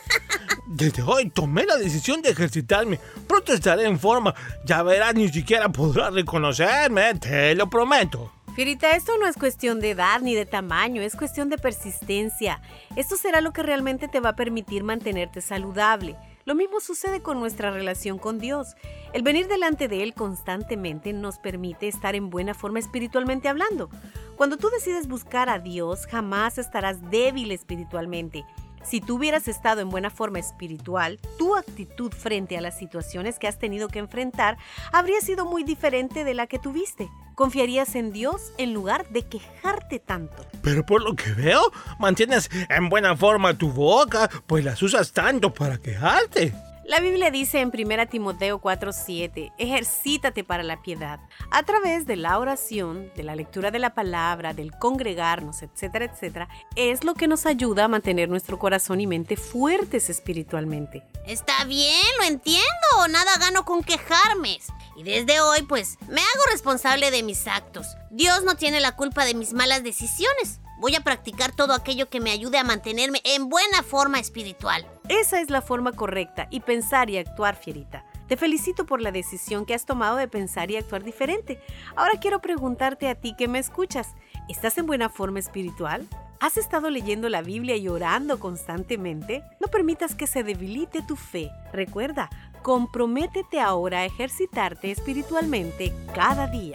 Desde 0.66 1.02
hoy 1.02 1.30
tomé 1.30 1.64
la 1.64 1.76
decisión 1.76 2.20
de 2.20 2.30
ejercitarme. 2.30 3.00
Pronto 3.26 3.52
estaré 3.52 3.84
en 3.84 3.98
forma. 3.98 4.34
Ya 4.64 4.82
verás, 4.82 5.14
ni 5.14 5.28
siquiera 5.28 5.68
podrás 5.70 6.12
reconocerme, 6.12 7.14
te 7.14 7.54
lo 7.54 7.70
prometo. 7.70 8.32
Fierita, 8.54 8.96
esto 8.96 9.12
no 9.18 9.26
es 9.26 9.36
cuestión 9.36 9.80
de 9.80 9.90
edad 9.90 10.20
ni 10.20 10.34
de 10.34 10.46
tamaño, 10.46 11.02
es 11.02 11.14
cuestión 11.14 11.50
de 11.50 11.58
persistencia. 11.58 12.60
Esto 12.96 13.16
será 13.16 13.42
lo 13.42 13.52
que 13.52 13.62
realmente 13.62 14.08
te 14.08 14.20
va 14.20 14.30
a 14.30 14.36
permitir 14.36 14.82
mantenerte 14.82 15.42
saludable. 15.42 16.16
Lo 16.46 16.54
mismo 16.54 16.78
sucede 16.78 17.22
con 17.22 17.40
nuestra 17.40 17.72
relación 17.72 18.18
con 18.18 18.38
Dios. 18.38 18.76
El 19.12 19.24
venir 19.24 19.48
delante 19.48 19.88
de 19.88 20.04
Él 20.04 20.14
constantemente 20.14 21.12
nos 21.12 21.40
permite 21.40 21.88
estar 21.88 22.14
en 22.14 22.30
buena 22.30 22.54
forma 22.54 22.78
espiritualmente 22.78 23.48
hablando. 23.48 23.90
Cuando 24.36 24.56
tú 24.56 24.70
decides 24.70 25.08
buscar 25.08 25.48
a 25.48 25.58
Dios, 25.58 26.06
jamás 26.06 26.58
estarás 26.58 27.10
débil 27.10 27.50
espiritualmente. 27.50 28.44
Si 28.88 29.00
tú 29.00 29.16
hubieras 29.16 29.48
estado 29.48 29.80
en 29.80 29.90
buena 29.90 30.10
forma 30.10 30.38
espiritual, 30.38 31.18
tu 31.38 31.56
actitud 31.56 32.12
frente 32.12 32.56
a 32.56 32.60
las 32.60 32.78
situaciones 32.78 33.40
que 33.40 33.48
has 33.48 33.58
tenido 33.58 33.88
que 33.88 33.98
enfrentar 33.98 34.58
habría 34.92 35.20
sido 35.20 35.44
muy 35.44 35.64
diferente 35.64 36.22
de 36.22 36.34
la 36.34 36.46
que 36.46 36.60
tuviste. 36.60 37.10
Confiarías 37.34 37.96
en 37.96 38.12
Dios 38.12 38.52
en 38.58 38.72
lugar 38.72 39.08
de 39.08 39.22
quejarte 39.22 39.98
tanto. 39.98 40.46
Pero 40.62 40.86
por 40.86 41.02
lo 41.02 41.16
que 41.16 41.32
veo, 41.32 41.60
mantienes 41.98 42.48
en 42.68 42.88
buena 42.88 43.16
forma 43.16 43.58
tu 43.58 43.72
boca, 43.72 44.30
pues 44.46 44.64
las 44.64 44.80
usas 44.82 45.12
tanto 45.12 45.52
para 45.52 45.78
quejarte. 45.78 46.54
La 46.88 47.00
Biblia 47.00 47.32
dice 47.32 47.58
en 47.58 47.72
1 47.72 48.06
Timoteo 48.06 48.60
4:7, 48.60 49.52
ejercítate 49.58 50.44
para 50.44 50.62
la 50.62 50.82
piedad. 50.82 51.18
A 51.50 51.64
través 51.64 52.06
de 52.06 52.14
la 52.14 52.38
oración, 52.38 53.10
de 53.16 53.24
la 53.24 53.34
lectura 53.34 53.72
de 53.72 53.80
la 53.80 53.92
palabra, 53.92 54.54
del 54.54 54.70
congregarnos, 54.70 55.62
etcétera, 55.62 56.04
etcétera, 56.04 56.48
es 56.76 57.02
lo 57.02 57.14
que 57.14 57.26
nos 57.26 57.44
ayuda 57.44 57.84
a 57.84 57.88
mantener 57.88 58.28
nuestro 58.28 58.60
corazón 58.60 59.00
y 59.00 59.08
mente 59.08 59.36
fuertes 59.36 60.08
espiritualmente. 60.10 61.02
Está 61.26 61.64
bien, 61.64 62.04
lo 62.20 62.26
entiendo. 62.26 62.62
Nada 63.08 63.32
gano 63.40 63.64
con 63.64 63.82
quejarme. 63.82 64.60
Y 64.96 65.02
desde 65.02 65.40
hoy, 65.40 65.62
pues, 65.62 65.98
me 66.08 66.20
hago 66.20 66.42
responsable 66.52 67.10
de 67.10 67.24
mis 67.24 67.48
actos. 67.48 67.96
Dios 68.12 68.44
no 68.44 68.54
tiene 68.54 68.78
la 68.78 68.94
culpa 68.94 69.24
de 69.24 69.34
mis 69.34 69.54
malas 69.54 69.82
decisiones. 69.82 70.60
Voy 70.78 70.94
a 70.94 71.00
practicar 71.00 71.52
todo 71.52 71.72
aquello 71.72 72.10
que 72.10 72.20
me 72.20 72.30
ayude 72.30 72.58
a 72.58 72.64
mantenerme 72.64 73.22
en 73.24 73.48
buena 73.48 73.82
forma 73.82 74.18
espiritual. 74.18 74.86
Esa 75.08 75.40
es 75.40 75.48
la 75.48 75.62
forma 75.62 75.92
correcta 75.92 76.48
y 76.50 76.60
pensar 76.60 77.08
y 77.08 77.16
actuar, 77.16 77.56
Fierita. 77.56 78.04
Te 78.28 78.36
felicito 78.36 78.84
por 78.84 79.00
la 79.00 79.10
decisión 79.10 79.64
que 79.64 79.72
has 79.72 79.86
tomado 79.86 80.16
de 80.16 80.28
pensar 80.28 80.70
y 80.70 80.76
actuar 80.76 81.02
diferente. 81.02 81.60
Ahora 81.94 82.18
quiero 82.20 82.40
preguntarte 82.40 83.08
a 83.08 83.14
ti 83.14 83.34
que 83.38 83.48
me 83.48 83.58
escuchas. 83.58 84.08
¿Estás 84.48 84.76
en 84.76 84.86
buena 84.86 85.08
forma 85.08 85.38
espiritual? 85.38 86.06
¿Has 86.40 86.58
estado 86.58 86.90
leyendo 86.90 87.30
la 87.30 87.40
Biblia 87.40 87.76
y 87.76 87.88
orando 87.88 88.38
constantemente? 88.38 89.42
No 89.60 89.68
permitas 89.68 90.14
que 90.14 90.26
se 90.26 90.42
debilite 90.42 91.00
tu 91.00 91.16
fe. 91.16 91.50
Recuerda, 91.72 92.28
comprométete 92.62 93.60
ahora 93.60 94.00
a 94.00 94.04
ejercitarte 94.04 94.90
espiritualmente 94.90 95.94
cada 96.14 96.48
día. 96.48 96.74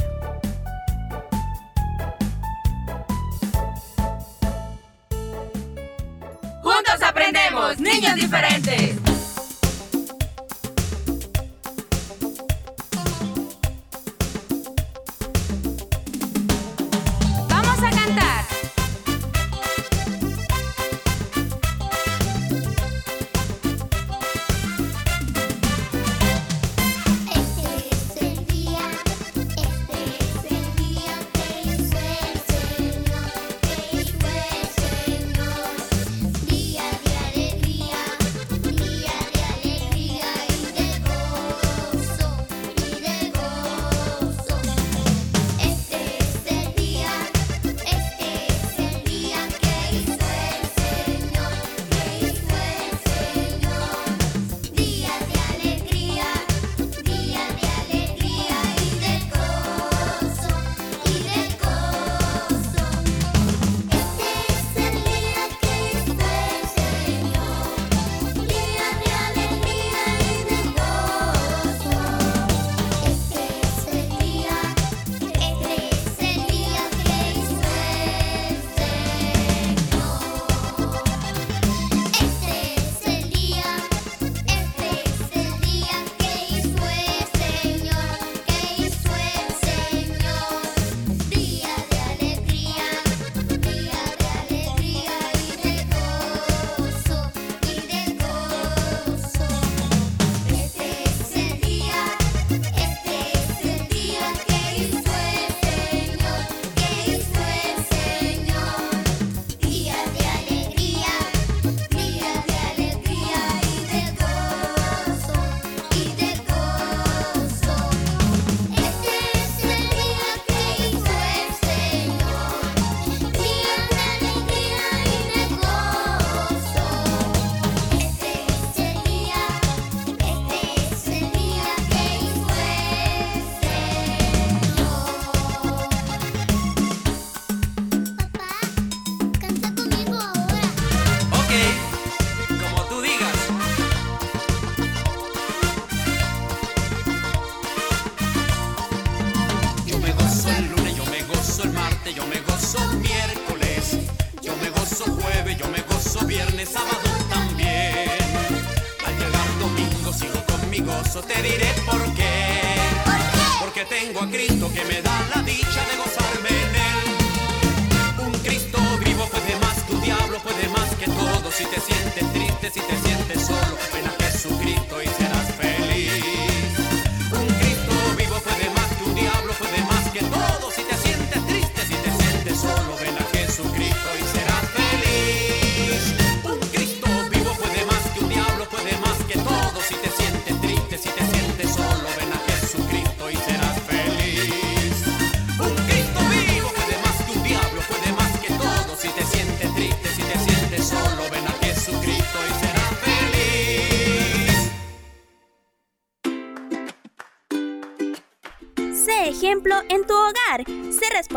Aprendemos, 7.71 7.79
niños 7.79 8.15
diferentes. 8.15 9.11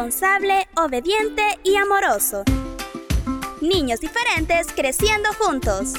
Responsable, 0.04 0.68
obediente 0.76 1.42
y 1.62 1.76
amoroso. 1.76 2.44
Niños 3.62 4.00
diferentes 4.00 4.66
creciendo 4.74 5.30
juntos. 5.38 5.94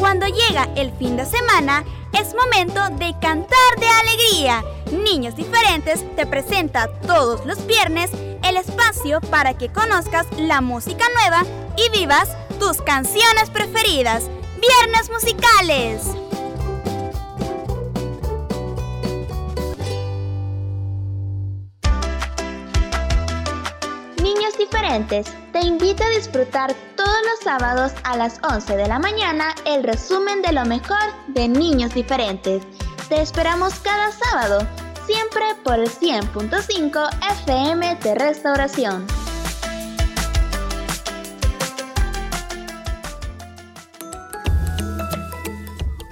Cuando 0.00 0.26
llega 0.26 0.68
el 0.74 0.92
fin 0.98 1.16
de 1.16 1.26
semana, 1.26 1.84
es 2.12 2.34
momento 2.34 2.80
de 2.98 3.14
cantar 3.20 3.48
de 3.78 3.86
alegría. 3.86 4.64
Niños 5.04 5.36
Diferentes 5.36 6.04
te 6.16 6.26
presenta 6.26 6.88
todos 7.06 7.46
los 7.46 7.64
viernes 7.66 8.10
el 8.42 8.56
espacio 8.56 9.20
para 9.20 9.54
que 9.54 9.68
conozcas 9.68 10.26
la 10.36 10.60
música 10.60 11.04
nueva 11.14 11.44
y 11.76 11.96
vivas 11.96 12.36
tus 12.58 12.82
canciones 12.82 13.50
preferidas. 13.50 14.28
Viernes 14.68 15.10
musicales. 15.10 16.06
Niños 24.22 24.56
diferentes, 24.58 25.26
te 25.52 25.60
invito 25.60 26.02
a 26.04 26.08
disfrutar 26.10 26.74
todos 26.96 27.08
los 27.08 27.40
sábados 27.42 27.92
a 28.04 28.16
las 28.16 28.40
11 28.42 28.76
de 28.76 28.88
la 28.88 28.98
mañana 28.98 29.54
el 29.66 29.82
resumen 29.82 30.40
de 30.40 30.52
lo 30.52 30.64
mejor 30.64 30.96
de 31.28 31.46
Niños 31.46 31.92
diferentes. 31.92 32.62
Te 33.10 33.20
esperamos 33.20 33.74
cada 33.80 34.12
sábado, 34.12 34.66
siempre 35.04 35.44
por 35.62 35.74
el 35.74 35.90
100.5 35.90 37.10
FM 37.42 37.96
de 37.96 38.14
Restauración. 38.14 39.23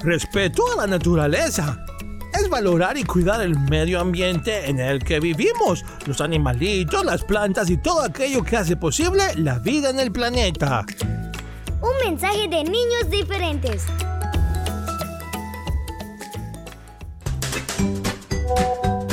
Respeto 0.04 0.64
a 0.72 0.76
la 0.78 0.86
naturaleza. 0.88 1.84
Es 2.34 2.48
valorar 2.48 2.98
y 2.98 3.04
cuidar 3.04 3.40
el 3.40 3.56
medio 3.56 4.00
ambiente 4.00 4.68
en 4.68 4.80
el 4.80 5.04
que 5.04 5.20
vivimos, 5.20 5.84
los 6.06 6.20
animalitos, 6.20 7.04
las 7.04 7.22
plantas 7.22 7.70
y 7.70 7.76
todo 7.76 8.02
aquello 8.02 8.42
que 8.42 8.56
hace 8.56 8.76
posible 8.76 9.22
la 9.36 9.60
vida 9.60 9.90
en 9.90 10.00
el 10.00 10.10
planeta. 10.10 10.84
Un 11.80 12.10
mensaje 12.10 12.48
de 12.48 12.64
niños 12.64 13.10
diferentes. 13.10 13.84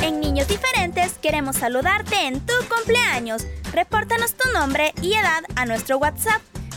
En 0.01 0.19
Niños 0.19 0.47
Diferentes 0.47 1.19
queremos 1.21 1.57
saludarte 1.57 2.15
en 2.25 2.39
tu 2.39 2.53
cumpleaños. 2.67 3.45
Repórtanos 3.73 4.33
tu 4.33 4.51
nombre 4.53 4.93
y 5.03 5.13
edad 5.13 5.43
a 5.55 5.67
nuestro 5.67 5.99
WhatsApp 5.99 6.41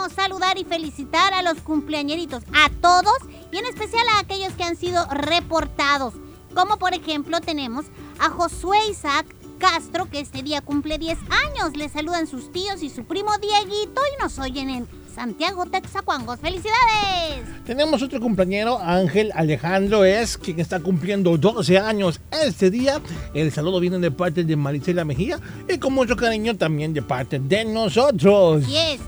Queremos 0.00 0.12
saludar 0.12 0.58
y 0.58 0.64
felicitar 0.64 1.34
a 1.34 1.42
los 1.42 1.60
cumpleañeritos, 1.60 2.42
a 2.54 2.70
todos 2.80 3.16
y 3.52 3.58
en 3.58 3.66
especial 3.66 4.06
a 4.14 4.20
aquellos 4.20 4.54
que 4.54 4.62
han 4.62 4.76
sido 4.76 5.04
reportados. 5.10 6.14
Como 6.54 6.78
por 6.78 6.94
ejemplo 6.94 7.40
tenemos 7.40 7.86
a 8.18 8.30
Josué 8.30 8.78
Isaac 8.90 9.26
Castro, 9.58 10.08
que 10.08 10.20
este 10.20 10.42
día 10.42 10.62
cumple 10.62 10.96
10 10.96 11.18
años. 11.18 11.76
Le 11.76 11.90
saludan 11.90 12.26
sus 12.26 12.50
tíos 12.50 12.82
y 12.82 12.88
su 12.88 13.04
primo 13.04 13.30
Dieguito 13.42 14.00
y 14.16 14.22
nos 14.22 14.38
oyen 14.38 14.70
en 14.70 14.88
Santiago, 15.14 15.66
Texacuangos. 15.66 16.40
¡Felicidades! 16.40 17.44
Tenemos 17.66 18.02
otro 18.02 18.20
compañero, 18.20 18.78
Ángel 18.78 19.30
Alejandro 19.34 20.04
Es, 20.04 20.38
quien 20.38 20.60
está 20.60 20.80
cumpliendo 20.80 21.36
12 21.36 21.78
años 21.78 22.20
este 22.30 22.70
día. 22.70 23.02
El 23.34 23.52
saludo 23.52 23.80
viene 23.80 23.98
de 23.98 24.10
parte 24.10 24.44
de 24.44 24.56
Marisela 24.56 25.04
Mejía 25.04 25.38
y 25.68 25.76
con 25.76 25.92
mucho 25.92 26.16
cariño 26.16 26.56
también 26.56 26.94
de 26.94 27.02
parte 27.02 27.38
de 27.38 27.66
nosotros. 27.66 28.66
Yes. 28.66 29.00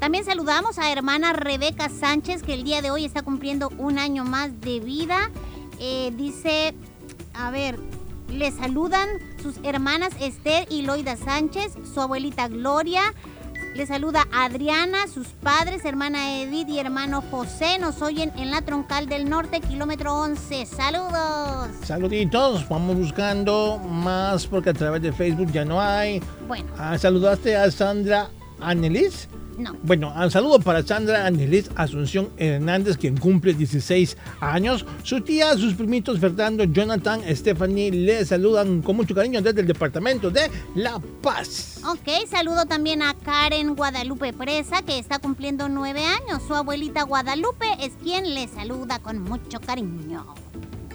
También 0.00 0.24
saludamos 0.24 0.78
a 0.78 0.90
hermana 0.90 1.34
Rebeca 1.34 1.90
Sánchez, 1.90 2.42
que 2.42 2.54
el 2.54 2.64
día 2.64 2.80
de 2.80 2.90
hoy 2.90 3.04
está 3.04 3.20
cumpliendo 3.20 3.68
un 3.76 3.98
año 3.98 4.24
más 4.24 4.58
de 4.62 4.80
vida. 4.80 5.30
Eh, 5.78 6.10
dice, 6.16 6.74
a 7.34 7.50
ver, 7.50 7.78
le 8.30 8.50
saludan 8.50 9.06
sus 9.42 9.56
hermanas 9.62 10.14
Esther 10.18 10.66
y 10.70 10.82
Loida 10.82 11.18
Sánchez, 11.18 11.74
su 11.92 12.00
abuelita 12.00 12.48
Gloria. 12.48 13.12
Le 13.74 13.86
saluda 13.86 14.26
Adriana, 14.32 15.06
sus 15.06 15.28
padres, 15.28 15.84
hermana 15.84 16.40
Edith 16.40 16.70
y 16.70 16.78
hermano 16.78 17.22
José. 17.30 17.78
Nos 17.78 18.00
oyen 18.00 18.32
en 18.38 18.50
la 18.50 18.62
Troncal 18.62 19.06
del 19.06 19.28
Norte, 19.28 19.60
kilómetro 19.60 20.14
11. 20.14 20.64
¡Saludos! 20.64 21.68
Saluditos, 21.84 22.66
vamos 22.70 22.96
buscando 22.96 23.78
más 23.78 24.46
porque 24.46 24.70
a 24.70 24.74
través 24.74 25.02
de 25.02 25.12
Facebook 25.12 25.52
ya 25.52 25.66
no 25.66 25.78
hay. 25.78 26.22
Bueno. 26.48 26.72
Ah, 26.78 26.96
¿Saludaste 26.96 27.54
a 27.54 27.70
Sandra 27.70 28.30
Anelis? 28.60 29.28
No. 29.60 29.76
Bueno, 29.82 30.12
un 30.16 30.30
saludo 30.30 30.58
para 30.58 30.82
Sandra 30.82 31.26
Anelis 31.26 31.70
Asunción 31.76 32.30
Hernández, 32.38 32.96
quien 32.96 33.16
cumple 33.16 33.52
16 33.52 34.16
años. 34.40 34.86
Su 35.02 35.20
tía, 35.20 35.52
sus 35.56 35.74
primitos 35.74 36.18
Fernando, 36.18 36.64
Jonathan, 36.64 37.20
Stephanie 37.30 37.90
le 37.90 38.24
saludan 38.24 38.80
con 38.80 38.96
mucho 38.96 39.14
cariño 39.14 39.42
desde 39.42 39.60
el 39.60 39.66
departamento 39.66 40.30
de 40.30 40.50
La 40.74 40.98
Paz. 41.22 41.80
Ok, 41.86 42.26
saludo 42.28 42.64
también 42.64 43.02
a 43.02 43.14
Karen 43.14 43.74
Guadalupe 43.74 44.32
Presa, 44.32 44.82
que 44.82 44.98
está 44.98 45.18
cumpliendo 45.18 45.68
nueve 45.68 46.04
años. 46.04 46.42
Su 46.46 46.54
abuelita 46.54 47.02
Guadalupe 47.02 47.66
es 47.80 47.92
quien 48.02 48.34
le 48.34 48.48
saluda 48.48 48.98
con 48.98 49.20
mucho 49.20 49.60
cariño. 49.60 50.24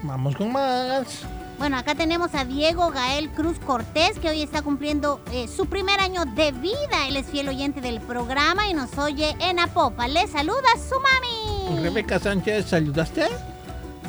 Vamos 0.03 0.35
con 0.35 0.51
más. 0.51 1.25
Bueno, 1.57 1.77
acá 1.77 1.95
tenemos 1.95 2.35
a 2.35 2.43
Diego 2.43 2.91
Gael 2.91 3.29
Cruz 3.29 3.57
Cortés, 3.59 4.19
que 4.19 4.29
hoy 4.29 4.41
está 4.41 4.61
cumpliendo 4.61 5.21
eh, 5.31 5.47
su 5.47 5.67
primer 5.67 5.99
año 5.99 6.25
de 6.25 6.51
vida. 6.51 7.07
Él 7.07 7.15
es 7.15 7.27
fiel 7.27 7.47
oyente 7.47 7.79
del 7.81 8.01
programa 8.01 8.67
y 8.67 8.73
nos 8.73 8.97
oye 8.97 9.35
en 9.39 9.59
Apopa. 9.59 10.07
Le 10.07 10.27
saluda 10.27 10.67
su 10.77 10.95
mami. 10.99 11.81
Rebeca 11.81 12.19
Sánchez, 12.19 12.65
¿saludaste? 12.67 13.23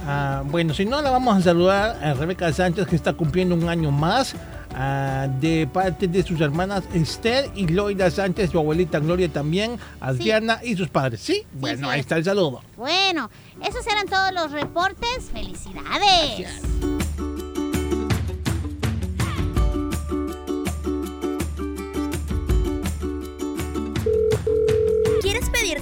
Ah, 0.07 0.43
bueno, 0.45 0.75
si 0.75 0.85
no, 0.85 1.01
la 1.01 1.11
vamos 1.11 1.37
a 1.37 1.41
saludar 1.41 2.05
a 2.05 2.15
Rebeca 2.15 2.53
Sánchez, 2.53 2.87
que 2.89 2.97
está 2.97 3.13
cumpliendo 3.13 3.55
un 3.55 3.69
año 3.69 3.91
más. 3.91 4.35
ah, 4.75 5.29
de 5.41 5.67
parte 5.73 6.07
de 6.09 6.23
sus 6.23 6.41
hermanas 6.41 6.83
Esther 6.93 7.51
y 7.55 7.69
Loida 7.69 8.11
Sánchez, 8.11 8.51
su 8.51 8.59
abuelita 8.59 8.99
Gloria 8.99 9.29
también, 9.33 9.79
Adriana 10.01 10.61
y 10.63 10.77
sus 10.77 10.89
padres. 10.89 11.21
¿Sí? 11.21 11.45
Bueno, 11.53 11.89
ahí 11.89 12.01
está 12.01 12.17
el 12.17 12.25
saludo. 12.25 12.63
Bueno, 12.77 13.31
esos 13.65 13.87
eran 13.87 14.07
todos 14.07 14.33
los 14.33 14.51
reportes. 14.51 15.31
¡Felicidades! 15.33 16.47
pedir 16.47 17.36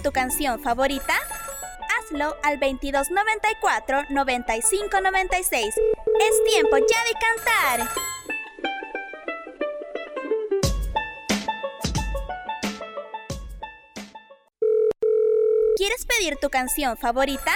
tu 0.04 0.12
canción 0.12 0.62
favorita? 0.62 1.14
Hazlo 1.96 2.36
al 2.42 2.60
2294 2.60 4.02
9596. 4.10 5.74
Es 5.74 6.44
tiempo 6.52 6.76
ya 6.76 7.04
de 7.04 7.14
cantar. 7.24 7.90
¿Quieres 15.76 16.04
pedir 16.04 16.36
tu 16.36 16.50
canción 16.50 16.98
favorita? 16.98 17.52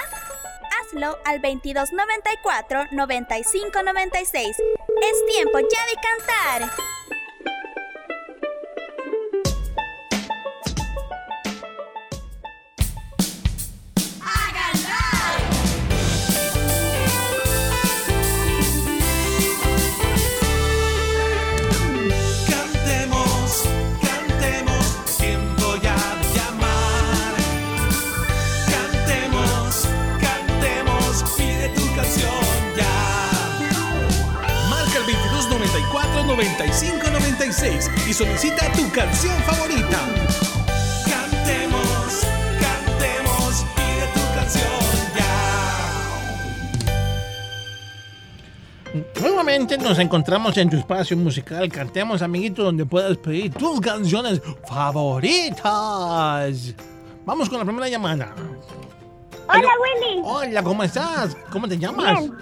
Hazlo 0.80 1.18
al 1.26 1.42
2294 1.42 2.86
9596. 2.92 4.56
Es 4.56 5.26
tiempo 5.34 5.58
ya 5.58 5.86
de 5.86 5.94
cantar. 6.00 6.97
Nos 49.88 49.98
encontramos 49.98 50.54
en 50.58 50.68
tu 50.68 50.76
espacio 50.76 51.16
musical. 51.16 51.66
Cantemos, 51.70 52.20
amiguito, 52.20 52.62
donde 52.62 52.84
puedas 52.84 53.16
pedir 53.16 53.54
tus 53.54 53.80
canciones 53.80 54.42
favoritas. 54.66 56.74
Vamos 57.24 57.48
con 57.48 57.58
la 57.58 57.64
primera 57.64 57.88
llamada. 57.88 58.34
Hola, 59.48 59.68
Willy. 59.80 60.20
Hola, 60.22 60.62
¿cómo 60.62 60.82
estás? 60.82 61.34
¿Cómo 61.50 61.66
te 61.66 61.78
llamas? 61.78 62.20
Bien. 62.20 62.34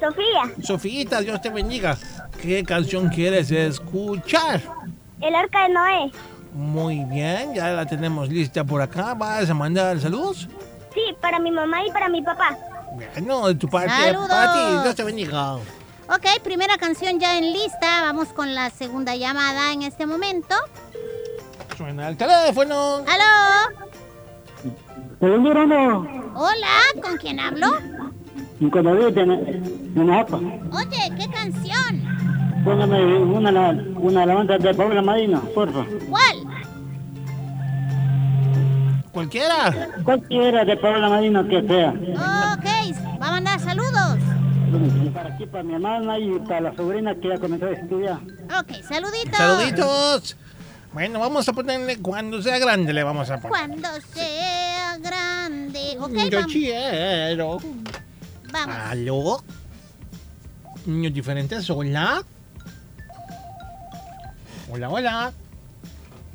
Sofía, 0.00 0.42
Sofita, 0.62 1.20
Dios 1.22 1.40
te 1.40 1.50
bendiga. 1.50 1.96
¿Qué 2.40 2.62
canción 2.62 3.08
quieres 3.08 3.50
escuchar? 3.50 4.60
el 5.20 5.34
arca 5.34 5.66
de 5.66 5.74
Noé. 5.74 6.12
Muy 6.52 7.04
bien, 7.06 7.54
ya 7.54 7.70
la 7.70 7.86
tenemos 7.86 8.28
lista 8.28 8.62
por 8.62 8.80
acá. 8.80 9.14
¿Vas 9.14 9.50
a 9.50 9.54
mandar 9.54 9.98
saludos? 9.98 10.48
Sí, 10.92 11.00
para 11.20 11.40
mi 11.40 11.50
mamá 11.50 11.84
y 11.84 11.90
para 11.90 12.08
mi 12.08 12.22
papá. 12.22 12.56
Bueno, 12.94 13.48
de 13.48 13.56
tu 13.56 13.68
parte, 13.68 13.90
Saludos. 13.90 14.28
para 14.28 14.52
ti, 14.52 14.82
Dios 14.84 14.94
te 14.94 15.02
bendiga. 15.02 15.56
Ok, 16.08 16.42
primera 16.42 16.76
canción 16.76 17.18
ya 17.18 17.38
en 17.38 17.52
lista. 17.52 18.02
Vamos 18.02 18.28
con 18.28 18.54
la 18.54 18.70
segunda 18.70 19.16
llamada 19.16 19.72
en 19.72 19.82
este 19.82 20.06
momento. 20.06 20.54
Suena 21.76 22.08
el 22.08 22.16
teléfono. 22.16 22.96
¡Aló! 23.06 23.84
Hola, 25.20 25.96
Hola, 26.34 27.02
¿con 27.02 27.16
quién 27.16 27.40
hablo? 27.40 27.66
con 28.70 28.82
David 28.84 29.14
de, 29.14 29.24
de 29.24 30.04
Najapa. 30.04 30.36
Oye, 30.72 31.12
¿qué 31.18 31.28
canción? 31.30 32.02
Póngame 32.64 33.18
una, 33.18 33.50
la- 33.50 33.76
una 33.96 34.22
alabanza 34.22 34.56
de 34.58 34.74
Paula 34.74 35.02
Marino, 35.02 35.40
porfa. 35.54 35.84
¿Cuál? 36.08 36.44
Cualquiera. 39.12 39.88
Cualquiera 40.04 40.64
de 40.64 40.76
Paula 40.76 41.08
Marino 41.08 41.46
que 41.46 41.62
sea. 41.66 41.90
Ok, 41.90 43.20
va 43.20 43.26
a 43.28 43.30
mandar 43.32 43.60
saludos. 43.60 43.93
Para 45.12 45.34
aquí, 45.34 45.46
para 45.46 45.62
mi 45.64 45.74
hermana 45.74 46.18
y 46.18 46.38
para 46.40 46.60
la 46.60 46.76
sobrina 46.76 47.14
que 47.14 47.28
ya 47.28 47.38
comenzó 47.38 47.66
a 47.66 47.72
estudiar. 47.72 48.18
Ok, 48.60 48.72
saluditos. 48.88 49.36
Saluditos. 49.36 50.36
Bueno, 50.92 51.18
vamos 51.20 51.48
a 51.48 51.52
ponerle 51.52 51.98
cuando 51.98 52.40
sea 52.42 52.58
grande, 52.58 52.92
le 52.92 53.02
vamos 53.02 53.28
a 53.30 53.40
poner. 53.40 53.50
Cuando 53.50 53.88
sea 54.12 54.96
grande. 54.98 55.96
Ok, 56.00 56.12
Yo 56.30 56.38
vamos. 56.38 56.52
quiero. 56.52 57.58
Vamos. 58.52 58.76
¿Aló? 58.90 59.44
Niños 60.86 61.12
diferentes, 61.14 61.68
hola. 61.70 62.22
Hola, 64.70 64.88
hola. 64.90 65.32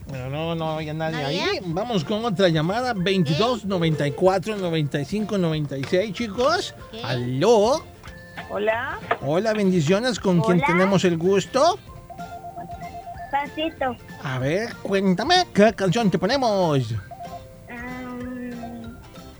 Bueno, 0.08 0.30
no, 0.30 0.56
no 0.56 0.72
había 0.72 0.94
nadie 0.94 1.22
¿Nadie? 1.22 1.42
ahí. 1.44 1.60
Vamos 1.66 2.04
con 2.04 2.26
otra 2.26 2.50
llamada. 2.50 2.94
22 2.94 3.66
94 3.66 4.56
95 4.58 5.38
96, 5.38 6.14
chicos. 6.14 6.74
¿Aló? 7.04 7.84
Hola, 8.50 9.00
Hola, 9.22 9.54
bendiciones. 9.54 10.20
¿Con 10.20 10.42
quién 10.42 10.62
tenemos 10.62 11.04
el 11.06 11.18
gusto? 11.18 11.78
Pancito. 13.32 13.96
A 14.24 14.40
ver, 14.40 14.74
cuéntame, 14.78 15.46
¿qué 15.54 15.72
canción 15.74 16.10
te 16.10 16.18
ponemos? 16.18 16.94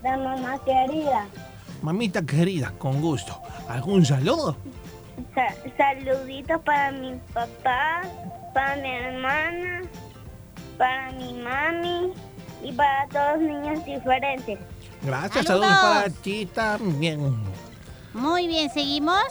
la 0.02 0.16
mamá 0.16 0.58
querida. 0.64 1.26
Mamita 1.82 2.22
querida, 2.22 2.72
con 2.78 3.00
gusto. 3.02 3.38
¿Algún 3.68 4.04
saludo? 4.06 4.56
Sa- 5.34 5.54
saluditos 5.76 6.60
para 6.62 6.90
mi 6.92 7.20
papá, 7.34 8.00
para 8.54 8.76
mi 8.76 8.88
hermana, 8.90 9.82
para 10.78 11.12
mi 11.12 11.34
mami 11.34 12.12
y 12.64 12.72
para 12.72 13.06
todos 13.08 13.42
los 13.42 13.50
niños 13.50 13.84
diferentes. 13.84 14.58
Gracias, 15.02 15.44
Saludos. 15.46 15.68
saludos 15.68 16.02
para 16.02 16.22
ti 16.22 16.46
también. 16.46 17.34
Muy 18.12 18.48
bien, 18.48 18.68
seguimos. 18.70 19.22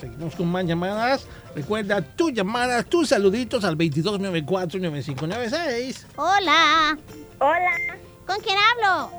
Seguimos 0.00 0.34
con 0.34 0.48
más 0.48 0.64
llamadas. 0.64 1.28
Recuerda 1.54 2.02
tus 2.02 2.32
llamadas, 2.32 2.84
tus 2.86 3.10
saluditos 3.10 3.62
al 3.64 3.78
2294-9596. 3.78 6.06
Hola. 6.16 6.98
Hola. 7.38 7.70
¿Con 8.26 8.40
quién 8.40 8.56
hablo? 8.58 9.10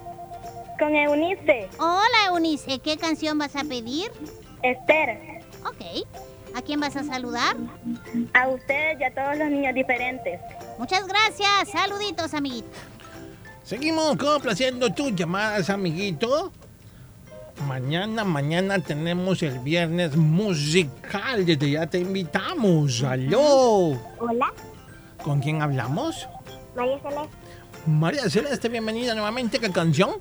Con 0.78 0.94
Eunice. 0.96 1.70
Hola, 1.80 2.26
Eunice. 2.28 2.80
¿Qué 2.80 2.98
canción 2.98 3.38
vas 3.38 3.56
a 3.56 3.64
pedir? 3.64 4.12
Esther. 4.62 5.42
Ok. 5.66 6.06
¿A 6.56 6.62
quién 6.62 6.80
vas 6.80 6.96
a 6.96 7.04
saludar? 7.04 7.56
A 8.34 8.48
ustedes 8.48 9.00
y 9.00 9.04
a 9.04 9.14
todos 9.14 9.38
los 9.38 9.50
niños 9.50 9.74
diferentes. 9.74 10.40
Muchas 10.78 11.08
gracias. 11.08 11.70
Saluditos, 11.72 12.34
amiguito. 12.34 12.70
Seguimos 13.64 14.16
complaciendo 14.18 14.94
tus 14.94 15.16
llamadas, 15.16 15.70
amiguito. 15.70 16.52
Mañana, 17.64 18.24
mañana 18.24 18.80
tenemos 18.80 19.42
el 19.42 19.60
viernes 19.60 20.16
musical. 20.16 21.46
Desde 21.46 21.72
ya 21.72 21.88
te 21.88 22.00
invitamos. 22.00 23.02
¡Aló! 23.04 23.98
Hola, 24.20 24.54
¿Con 25.24 25.40
quién 25.40 25.62
hablamos? 25.62 26.28
María 26.76 27.00
Celeste. 27.00 27.30
María 27.88 28.30
Celeste, 28.30 28.70
bienvenida 28.70 29.14
nuevamente. 29.16 29.58
¿Qué 29.60 29.72
canción? 29.72 30.12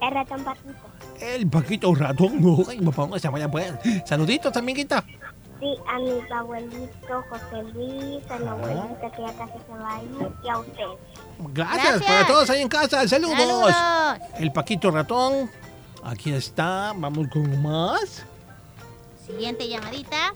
El 0.00 0.10
ratón 0.12 0.44
patito. 0.44 0.72
El 1.20 1.48
Paquito 1.48 1.94
Ratón. 1.94 2.40
Ay, 2.68 2.80
papá, 2.80 3.06
no 3.06 3.18
se 3.18 3.28
vaya 3.28 3.50
pues. 3.50 3.72
Saluditos, 4.06 4.56
amiguita. 4.56 5.04
Sí, 5.60 5.74
a 5.88 5.98
mi 5.98 6.20
abuelito 6.32 7.24
José 7.30 7.62
Luis, 7.72 8.30
a 8.30 8.38
mi 8.38 8.48
abuelita 8.48 9.10
que 9.14 9.22
ya 9.22 9.32
casi 9.34 9.52
se 9.66 9.72
va 9.72 9.96
a 9.96 10.02
ir 10.02 10.32
y 10.44 10.48
a 10.48 10.58
ustedes. 10.58 10.98
Gracias, 11.52 11.82
Gracias. 11.84 12.02
para 12.02 12.26
todos 12.26 12.50
ahí 12.50 12.62
en 12.62 12.68
casa. 12.68 13.06
Saludos. 13.08 13.38
Saludos. 13.38 13.74
El 14.38 14.52
Paquito 14.52 14.90
Ratón. 14.90 15.50
Aquí 16.04 16.32
está. 16.32 16.92
Vamos 16.96 17.28
con 17.28 17.62
más. 17.62 18.24
Siguiente 19.26 19.68
llamadita. 19.68 20.32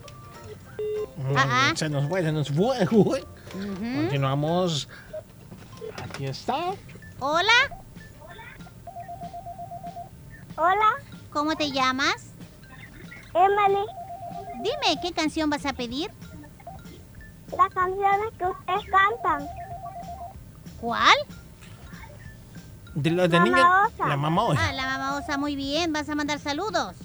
Mm, 1.19 1.37
Ah, 1.37 1.47
ah. 1.71 1.73
Se 1.77 1.89
nos 1.89 2.09
fue, 2.09 2.23
se 2.23 2.33
nos 2.33 2.49
fue. 2.49 2.87
Continuamos. 3.53 4.89
Aquí 6.03 6.27
está. 6.27 6.57
Hola. 7.21 7.53
Hola. 10.57 10.91
¿Cómo 11.33 11.55
te 11.57 11.71
llamas? 11.71 12.33
Emily. 13.35 13.85
Dime, 14.63 15.01
¿qué 15.03 15.13
canción 15.13 15.51
vas 15.51 15.67
a 15.67 15.73
pedir? 15.73 16.11
Las 17.57 17.69
canciones 17.75 18.29
que 18.39 18.45
ustedes 18.47 18.83
cantan. 18.91 19.49
¿Cuál? 20.81 21.17
De 22.99 23.13
la 23.13 23.29
de 23.29 23.39
Mamá 23.39 23.45
niña. 23.45 23.87
Osa. 23.87 24.09
La 24.09 24.17
mamá 24.17 24.43
Osa. 24.43 24.61
Ah, 24.61 24.73
la 24.73 24.83
mamá 24.87 25.17
Osa, 25.19 25.39
muy 25.39 25.55
bien. 25.55 25.93
Vas 25.93 26.09
a 26.09 26.17
mandar 26.17 26.41
saludos. 26.41 26.97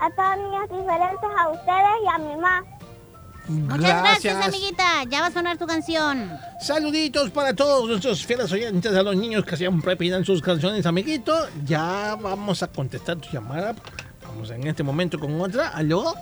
A 0.00 0.10
todos 0.10 0.36
los 0.36 0.50
niños 0.50 0.68
diferentes, 0.70 1.30
a 1.38 1.48
ustedes 1.50 1.94
y 2.04 2.08
a 2.08 2.18
mi 2.18 2.34
mamá. 2.34 2.64
Muchas 3.46 4.02
gracias, 4.02 4.44
amiguita. 4.44 5.04
Ya 5.08 5.20
va 5.20 5.26
a 5.28 5.30
sonar 5.30 5.56
tu 5.56 5.66
canción. 5.66 6.32
Saluditos 6.60 7.30
para 7.30 7.54
todos 7.54 7.88
nuestros 7.88 8.26
fieles 8.26 8.50
oyentes, 8.50 8.92
a 8.96 9.02
los 9.04 9.14
niños 9.14 9.44
que 9.44 9.56
siempre 9.56 9.96
piden 9.96 10.24
sus 10.24 10.42
canciones, 10.42 10.84
amiguito. 10.84 11.32
Ya 11.64 12.16
vamos 12.20 12.64
a 12.64 12.66
contestar 12.66 13.18
tu 13.18 13.28
llamada. 13.30 13.76
Vamos 14.26 14.50
en 14.50 14.66
este 14.66 14.82
momento 14.82 15.20
con 15.20 15.40
otra. 15.40 15.68
¿Aló? 15.68 16.12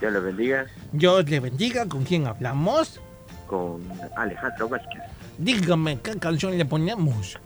Dios 0.00 0.12
le 0.12 0.20
bendiga 0.20 0.66
Dios 0.90 1.30
le 1.30 1.38
bendiga. 1.38 1.86
¿Con 1.86 2.02
quién 2.02 2.26
hablamos? 2.26 3.00
con 3.46 3.82
Alejandro 4.16 4.68
Vázquez. 4.68 5.02
Dígame, 5.38 5.98
¿qué 6.00 6.18
canción 6.18 6.56
le 6.56 6.64
ponemos? 6.64 7.38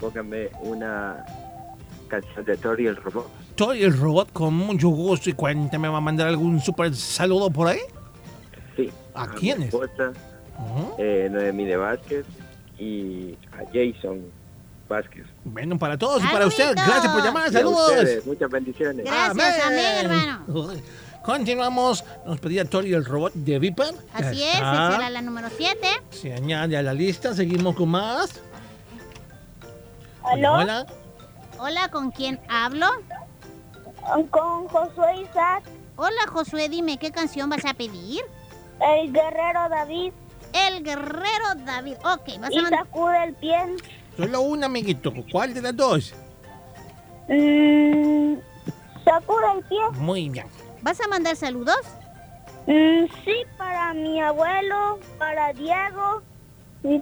Póngame 0.00 0.48
una 0.62 1.24
canción 2.08 2.44
de 2.44 2.56
Tori 2.56 2.86
el 2.86 2.96
robot. 2.96 3.28
Soy 3.56 3.82
el 3.82 3.96
robot 3.98 4.32
con 4.32 4.54
mucho 4.54 4.88
gusto 4.88 5.30
y 5.30 5.32
cuénteme, 5.32 5.88
¿va 5.88 5.98
a 5.98 6.00
mandar 6.00 6.28
algún 6.28 6.60
super 6.60 6.94
saludo 6.94 7.50
por 7.50 7.68
ahí? 7.68 7.80
Sí. 8.76 8.90
¿A 9.14 9.26
mi 9.26 9.34
quiénes? 9.36 9.68
esposa, 9.74 10.12
eh, 10.98 11.28
Noemí 11.30 11.64
de 11.64 11.76
Vázquez 11.76 12.24
y 12.78 13.34
a 13.52 13.64
Jason 13.72 14.20
Vázquez. 14.88 15.24
Bueno, 15.44 15.76
para 15.78 15.98
todos 15.98 16.22
y 16.22 16.26
para 16.28 16.46
usted, 16.46 16.72
gracias 16.74 17.08
por 17.12 17.22
llamar, 17.24 17.48
a 17.48 17.52
saludos. 17.52 17.90
ustedes, 17.90 18.26
muchas 18.26 18.50
bendiciones. 18.50 19.04
Gracias, 19.04 19.66
amén, 19.66 20.04
hermano. 20.04 20.44
Continuamos, 21.28 22.06
nos 22.24 22.40
pedía 22.40 22.64
Tori 22.64 22.94
el 22.94 23.04
robot 23.04 23.34
de 23.34 23.58
Viper. 23.58 23.94
Así 24.14 24.42
es, 24.42 24.54
esa 24.54 24.96
era 24.96 25.10
la 25.10 25.20
número 25.20 25.48
7. 25.54 25.86
Se 26.08 26.32
añade 26.32 26.74
a 26.74 26.80
la 26.80 26.94
lista, 26.94 27.34
seguimos 27.34 27.76
con 27.76 27.90
más. 27.90 28.40
¿Aló? 30.24 30.54
Hola. 30.54 30.86
Hola, 31.58 31.90
¿con 31.90 32.12
quién 32.12 32.40
hablo? 32.48 32.86
Con 34.30 34.68
Josué 34.68 35.20
Isaac. 35.20 35.64
Hola, 35.96 36.26
Josué, 36.32 36.70
dime, 36.70 36.96
¿qué 36.96 37.10
canción 37.10 37.50
vas 37.50 37.66
a 37.66 37.74
pedir? 37.74 38.22
El 38.80 39.12
guerrero 39.12 39.68
David. 39.68 40.14
El 40.54 40.82
guerrero 40.82 41.56
David. 41.66 41.96
Ok, 42.06 42.40
vas 42.40 42.50
Y 42.52 42.58
a 42.58 42.62
mandar... 42.62 42.86
sacude 42.86 43.24
el 43.24 43.34
pie. 43.34 43.76
Solo 44.16 44.40
una, 44.40 44.64
amiguito. 44.64 45.12
¿Cuál 45.30 45.52
de 45.52 45.60
las 45.60 45.76
dos? 45.76 46.14
Mm, 47.28 48.36
sacude 49.04 49.52
el 49.58 49.64
pie. 49.64 49.78
Muy 49.98 50.30
bien. 50.30 50.46
¿Vas 50.82 51.00
a 51.00 51.08
mandar 51.08 51.36
saludos? 51.36 51.76
Mm, 52.66 53.06
sí, 53.24 53.34
para 53.56 53.94
mi 53.94 54.20
abuelo, 54.20 54.98
para 55.18 55.52
Diego 55.52 56.22
y, 56.84 57.00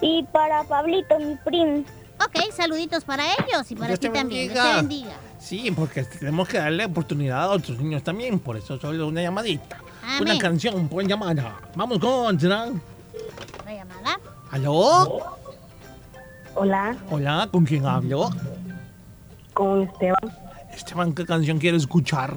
y 0.00 0.22
para 0.32 0.64
Pablito, 0.64 1.18
mi 1.18 1.34
primo. 1.36 1.84
Ok, 2.24 2.52
saluditos 2.52 3.04
para 3.04 3.24
ellos 3.34 3.70
y 3.70 3.74
para 3.74 3.88
Dios 3.88 4.00
ti 4.00 4.08
te 4.08 4.14
también. 4.18 4.52
Dios 4.52 4.64
bendiga. 4.64 4.70
te 4.70 4.76
bendiga. 4.76 5.16
Sí, 5.38 5.70
porque 5.70 6.02
tenemos 6.04 6.48
que 6.48 6.58
darle 6.58 6.84
oportunidad 6.84 7.42
a 7.44 7.50
otros 7.50 7.78
niños 7.78 8.02
también. 8.02 8.38
Por 8.40 8.56
eso 8.56 8.78
solo 8.78 9.06
una 9.06 9.22
llamadita. 9.22 9.78
Amén. 10.02 10.22
Una 10.22 10.38
canción 10.38 10.88
por 10.88 11.06
llamada. 11.06 11.56
Vamos 11.76 11.98
con. 12.00 12.38
¿será? 12.40 12.66
¿La 13.64 13.74
llamada? 13.74 14.20
¿Aló? 14.50 15.38
Hola, 16.54 16.96
Hola, 17.10 17.48
¿con 17.52 17.64
quién 17.64 17.86
hablo? 17.86 18.30
con 19.54 19.82
Esteban, 19.82 20.36
Esteban, 20.72 21.12
¿qué 21.12 21.24
canción 21.24 21.58
quiere 21.58 21.76
escuchar? 21.76 22.36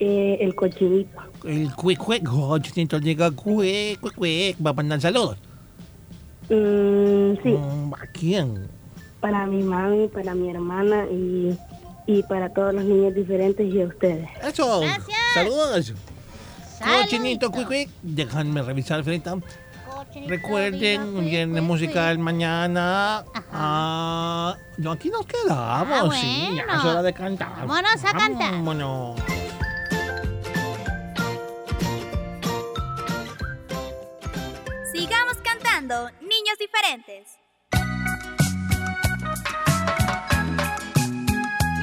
Eh, 0.00 0.38
el 0.40 0.54
cochinito. 0.54 1.18
El 1.44 1.72
cuic 1.74 1.98
cuic, 1.98 2.28
oh, 2.32 2.58
chinito 2.58 2.98
llega 2.98 3.30
cuic 3.30 4.00
cuic 4.00 4.14
cuic. 4.14 4.56
Va 4.64 4.70
a 4.70 4.72
mandar 4.74 5.00
saludos. 5.00 5.36
Mm, 6.48 7.34
sí, 7.42 7.48
Mm, 7.50 7.94
¿A 7.94 8.06
quién? 8.12 8.68
para 9.20 9.44
mi 9.46 9.62
mami, 9.62 10.08
para 10.08 10.34
mi 10.34 10.48
hermana 10.50 11.04
y, 11.12 11.54
y 12.06 12.22
para 12.22 12.48
todos 12.48 12.72
los 12.74 12.84
niños 12.84 13.14
diferentes 13.14 13.72
y 13.72 13.82
a 13.82 13.86
ustedes. 13.86 14.28
Eso. 14.42 14.80
Saludos. 15.34 15.92
Cochinito 16.82 17.50
cuic 17.50 17.66
cuic. 17.66 17.88
Déjenme 18.02 18.62
revisar, 18.62 19.04
Frita. 19.04 19.36
Recuerden, 20.26 21.24
viernes 21.24 21.62
musical 21.62 22.18
mañana. 22.18 23.24
Ah, 23.52 24.56
no, 24.78 24.90
aquí 24.92 25.08
nos 25.10 25.24
quedamos, 25.26 26.14
Ah, 26.14 26.18
sí. 26.20 26.48
Ya 26.56 26.64
bueno. 26.64 26.78
es 26.80 26.84
hora 26.84 27.02
de 27.02 27.12
cantar. 27.12 27.48
Vámonos 27.66 28.04
a 28.04 28.12
cantar. 28.12 28.52
Vámonos. 28.52 29.20
Niños 36.20 36.56
diferentes. 36.58 37.38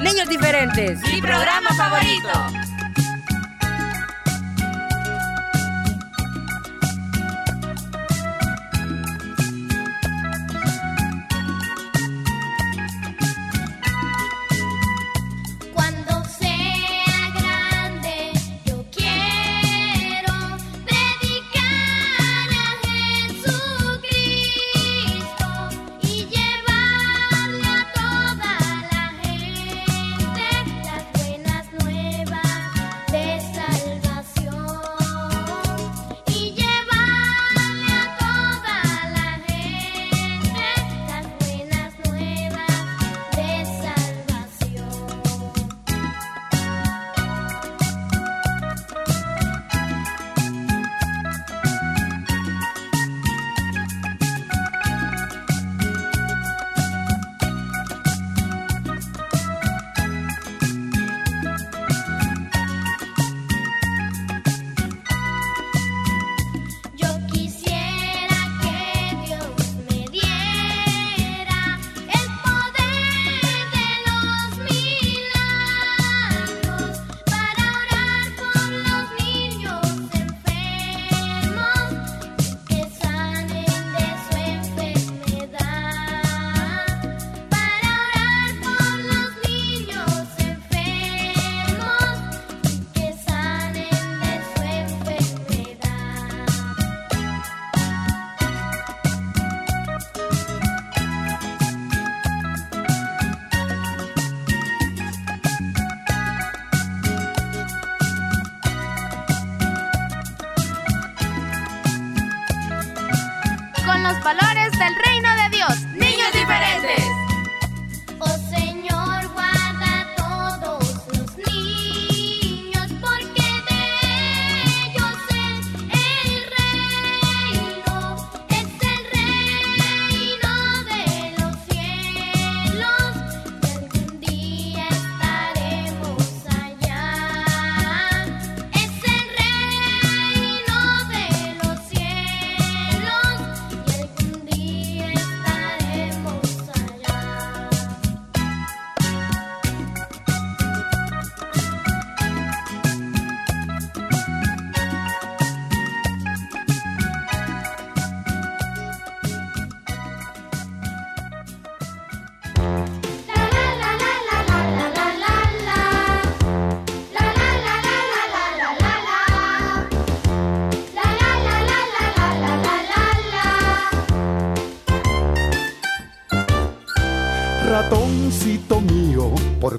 Niños 0.00 0.28
diferentes. 0.28 1.00
Mi 1.12 1.20
programa 1.20 1.68
favorito. 1.74 2.77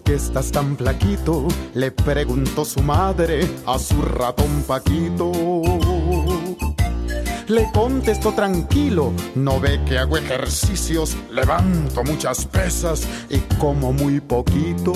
Qué 0.10 0.16
estás 0.16 0.52
tan 0.52 0.76
flaquito? 0.76 1.48
Le 1.76 1.92
preguntó 1.92 2.66
su 2.66 2.82
madre 2.82 3.48
a 3.68 3.78
su 3.78 4.02
ratón 4.02 4.64
Paquito. 4.68 5.32
Le 7.48 7.72
contestó 7.72 8.34
tranquilo, 8.34 9.14
no 9.36 9.60
ve 9.60 9.80
que 9.86 10.00
hago 10.00 10.18
ejercicios, 10.18 11.16
levanto 11.32 12.04
muchas 12.04 12.46
pesas 12.46 13.08
y 13.30 13.38
como 13.60 13.94
muy 13.94 14.20
poquito. 14.20 14.94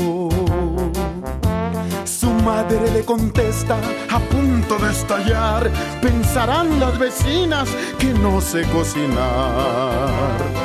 Su 2.06 2.32
madre 2.44 2.92
le 2.92 3.06
contesta, 3.06 3.78
a 4.10 4.20
punto 4.20 4.80
de 4.80 4.94
estallar, 4.94 5.70
pensarán 6.02 6.80
las 6.80 6.98
vecinas 6.98 7.70
que 8.00 8.16
no 8.16 8.42
sé 8.42 8.64
cocinar. 8.64 10.63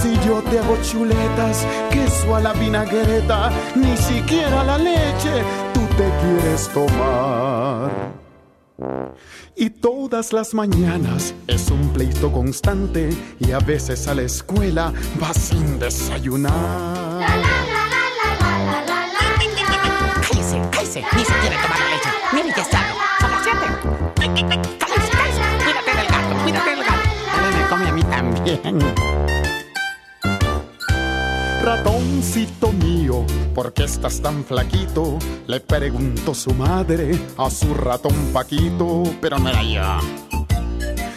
Si 0.00 0.14
yo 0.24 0.40
te 0.42 0.60
hago 0.60 0.76
chuletas, 0.80 1.66
queso 1.90 2.36
a 2.36 2.40
la 2.40 2.52
vinagreta, 2.52 3.50
ni 3.74 3.96
siquiera 3.96 4.62
la 4.62 4.78
leche 4.78 5.42
tú 5.74 5.80
te 5.96 6.08
quieres 6.20 6.68
tomar. 6.68 7.90
Y 9.56 9.70
todas 9.70 10.32
las 10.32 10.54
mañanas 10.54 11.34
es 11.48 11.68
un 11.72 11.92
pleito 11.92 12.30
constante 12.30 13.10
y 13.40 13.50
a 13.50 13.58
veces 13.58 14.06
a 14.06 14.14
la 14.14 14.22
escuela 14.22 14.92
va 15.20 15.34
sin 15.34 15.80
desayunar. 15.80 17.26
Cállese, 20.22 20.62
cállese, 20.70 21.02
ni 21.16 21.24
se 21.24 21.32
quiere 21.40 21.56
tomar 21.56 21.78
la 21.80 21.88
leche. 21.90 22.08
Mire, 22.32 22.50
ya 22.56 22.64
sabe, 22.64 22.86
son 23.20 23.30
las 23.32 23.42
siete. 23.42 23.66
Cállese, 24.14 25.08
cállese, 25.18 25.42
cuídate 25.64 25.90
del 25.96 26.06
gato, 26.06 26.42
cuídate 26.44 26.70
del 26.70 26.84
gato. 26.84 27.08
Dale, 27.34 27.56
me 27.56 27.68
come 27.68 27.88
a 27.88 27.92
mí 27.92 28.02
también. 28.04 29.17
Ratoncito 31.68 32.72
mío, 32.72 33.26
¿por 33.54 33.74
qué 33.74 33.84
estás 33.84 34.22
tan 34.22 34.42
flaquito? 34.42 35.18
Le 35.46 35.60
preguntó 35.60 36.32
su 36.32 36.54
madre 36.54 37.10
a 37.36 37.50
su 37.50 37.74
ratón 37.74 38.14
Paquito, 38.32 39.02
pero 39.20 39.38
no 39.38 39.50
era 39.50 39.62
yo. 39.62 39.82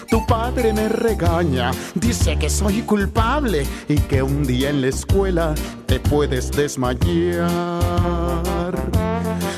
Tu 0.10 0.26
padre 0.26 0.74
me 0.74 0.90
regaña, 0.90 1.72
dice 1.96 2.38
que 2.38 2.50
soy 2.50 2.82
culpable 2.82 3.66
y 3.88 3.96
que 3.96 4.22
un 4.22 4.44
día 4.44 4.72
en 4.72 4.82
la 4.82 4.88
escuela 4.88 5.56
te 5.86 6.02
puedes 6.02 6.52
desmayar. 6.52 7.80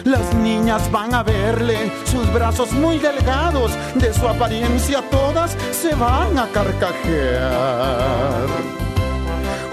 Las 0.04 0.36
niñas 0.36 0.92
van 0.92 1.16
a 1.16 1.24
verle 1.24 1.92
sus 2.06 2.32
brazos 2.32 2.72
muy 2.72 3.00
delgados, 3.00 3.72
de 3.96 4.14
su 4.14 4.28
apariencia 4.28 5.02
todas 5.10 5.58
se 5.72 5.96
van 5.96 6.38
a 6.38 6.48
carcajear. 6.50 8.44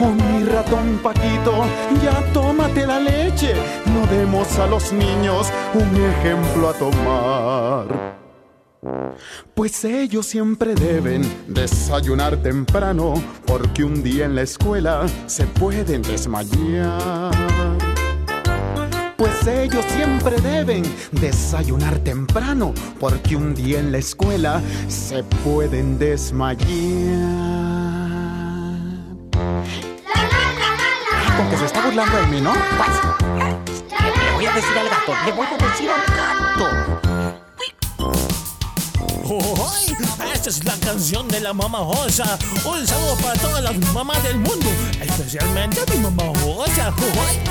Oh, 0.02 0.12
mi 0.12 0.44
ratón 0.44 0.98
Paquito, 1.02 1.64
ya 2.02 2.24
tómate 2.32 2.86
la 2.86 2.98
leche. 2.98 3.52
No 3.86 4.06
demos 4.06 4.58
a 4.58 4.66
los 4.66 4.94
niños 4.94 5.52
un 5.74 5.94
ejemplo 5.94 6.70
a 6.70 6.72
tomar. 6.72 8.10
Pues 9.54 9.84
ellos 9.84 10.24
siempre 10.24 10.74
deben 10.74 11.22
desayunar 11.46 12.38
temprano, 12.38 13.12
porque 13.46 13.84
un 13.84 14.02
día 14.02 14.24
en 14.24 14.36
la 14.36 14.42
escuela 14.42 15.06
se 15.26 15.46
pueden 15.46 16.00
desmayar. 16.00 17.30
Pues 19.18 19.46
ellos 19.46 19.84
siempre 19.84 20.40
deben 20.40 20.82
desayunar 21.12 21.98
temprano, 21.98 22.72
porque 22.98 23.36
un 23.36 23.54
día 23.54 23.80
en 23.80 23.92
la 23.92 23.98
escuela 23.98 24.62
se 24.88 25.22
pueden 25.44 25.98
desmayar. 25.98 27.69
Que 31.50 31.58
se 31.58 31.66
está 31.66 31.84
burlando 31.84 32.16
de 32.16 32.26
mí, 32.28 32.40
¿no? 32.40 32.52
Pues, 32.52 32.90
le 34.24 34.32
voy 34.32 34.46
a 34.46 34.52
decir 34.52 34.78
al 34.78 34.88
gato, 34.88 35.12
le 35.26 35.32
voy 35.32 35.46
a 35.46 35.56
decir 35.56 35.90
al 35.90 36.02
gato. 36.16 36.66
¡Ay! 39.72 39.96
Esta 40.32 40.48
es 40.50 40.64
la 40.64 40.74
canción 40.76 41.28
de 41.28 41.40
la 41.40 41.52
mamá 41.52 41.80
Osa. 41.80 42.38
Un 42.64 42.86
saludo 42.86 43.16
para 43.16 43.34
todas 43.40 43.62
las 43.62 43.76
mamás 43.92 44.22
del 44.22 44.38
mundo, 44.38 44.68
especialmente 45.00 45.80
mi 45.92 45.98
mamá 45.98 46.30
Osa. 46.46 46.94
¡Ay! 47.26 47.42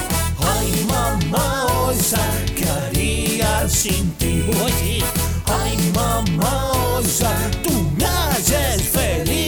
Ay, 0.41 0.88
mamá 0.88 1.66
Osa, 1.88 2.22
¿qué 2.56 2.66
haría 2.70 3.68
sin 3.68 4.12
ti? 4.14 4.45
Oye, 4.64 5.04
ay, 5.45 5.91
mamá 5.93 6.72
Osa, 6.97 7.34
tú 7.64 7.91
me 7.97 8.06
haces 8.06 8.82
feliz. 8.89 9.39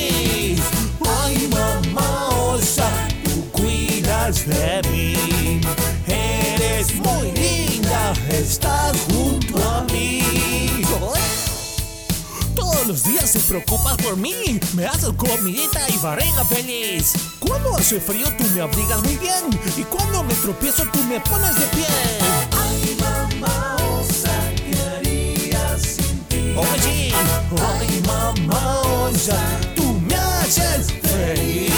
De 4.32 4.82
mí. 4.90 5.62
Eres 6.08 6.96
muy 6.96 7.34
linda, 7.34 8.14
estás 8.30 8.98
junto 9.12 9.62
a 9.62 9.84
mí. 9.92 10.24
Todos 12.56 12.88
los 12.88 13.04
días 13.04 13.34
te 13.34 13.40
preocupas 13.40 13.98
por 13.98 14.16
mí. 14.16 14.58
Me 14.74 14.86
haces 14.86 15.10
comidita 15.18 15.82
y 15.90 15.98
barriga 15.98 16.46
feliz. 16.46 17.12
Cuando 17.40 17.76
hace 17.76 18.00
frío 18.00 18.28
tú 18.38 18.46
me 18.56 18.62
abrigas 18.62 19.04
muy 19.04 19.18
bien. 19.18 19.44
Y 19.76 19.84
cuando 19.84 20.24
me 20.24 20.34
tropiezo 20.36 20.86
tú 20.94 21.04
me 21.04 21.20
pones 21.20 21.60
de 21.60 21.66
pie. 21.68 21.86
Ay, 22.52 22.98
mamá, 23.02 23.76
osa, 24.00 24.32
¿qué 24.56 24.82
haría 24.96 25.78
sin 25.78 26.20
ti? 26.30 26.56
Oye, 26.56 27.14
ay, 27.80 28.02
mamá, 28.08 28.80
osa, 28.80 29.38
tú 29.76 30.00
me 30.08 30.16
haces 30.16 30.88
feliz. 31.04 31.71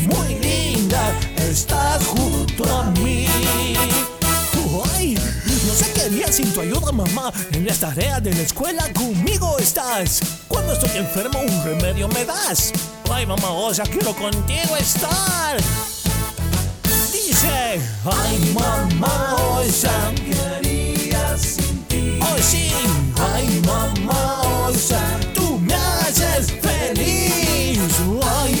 Muy 0.00 0.34
linda. 0.38 1.18
Estás 1.36 2.04
junto 2.06 2.64
a 2.64 2.84
mí. 3.00 3.26
Ay, 4.96 5.14
no 5.66 5.74
sé 5.74 5.92
qué 5.94 6.02
haría 6.02 6.32
sin 6.32 6.52
tu 6.52 6.60
ayuda, 6.60 6.92
mamá. 6.92 7.32
En 7.52 7.66
las 7.66 7.78
tareas 7.78 8.22
de 8.22 8.32
la 8.32 8.42
escuela 8.42 8.84
conmigo 8.92 9.58
estás. 9.58 10.20
Cuando 10.48 10.72
estoy 10.72 10.96
enfermo, 10.96 11.40
un 11.40 11.64
remedio 11.64 12.08
me 12.08 12.24
das. 12.24 12.72
Ay, 13.10 13.26
mamá, 13.26 13.50
osa, 13.50 13.82
quiero 13.84 14.14
contigo 14.14 14.76
estar. 14.76 15.56
Dice, 17.12 17.80
ay, 18.04 18.54
mamá, 18.54 19.36
osa, 19.58 20.12
¿qué 20.14 20.38
haría 20.56 21.36
sin 21.38 21.84
ti? 21.84 22.18
Oh, 22.22 22.36
sí, 22.40 22.70
ay, 23.34 23.62
mamá, 23.66 24.42
osa, 24.68 25.00
tú 25.34 25.58
me 25.58 25.74
haces 25.74 26.52
feliz. 26.60 27.80
Ay, 28.22 28.59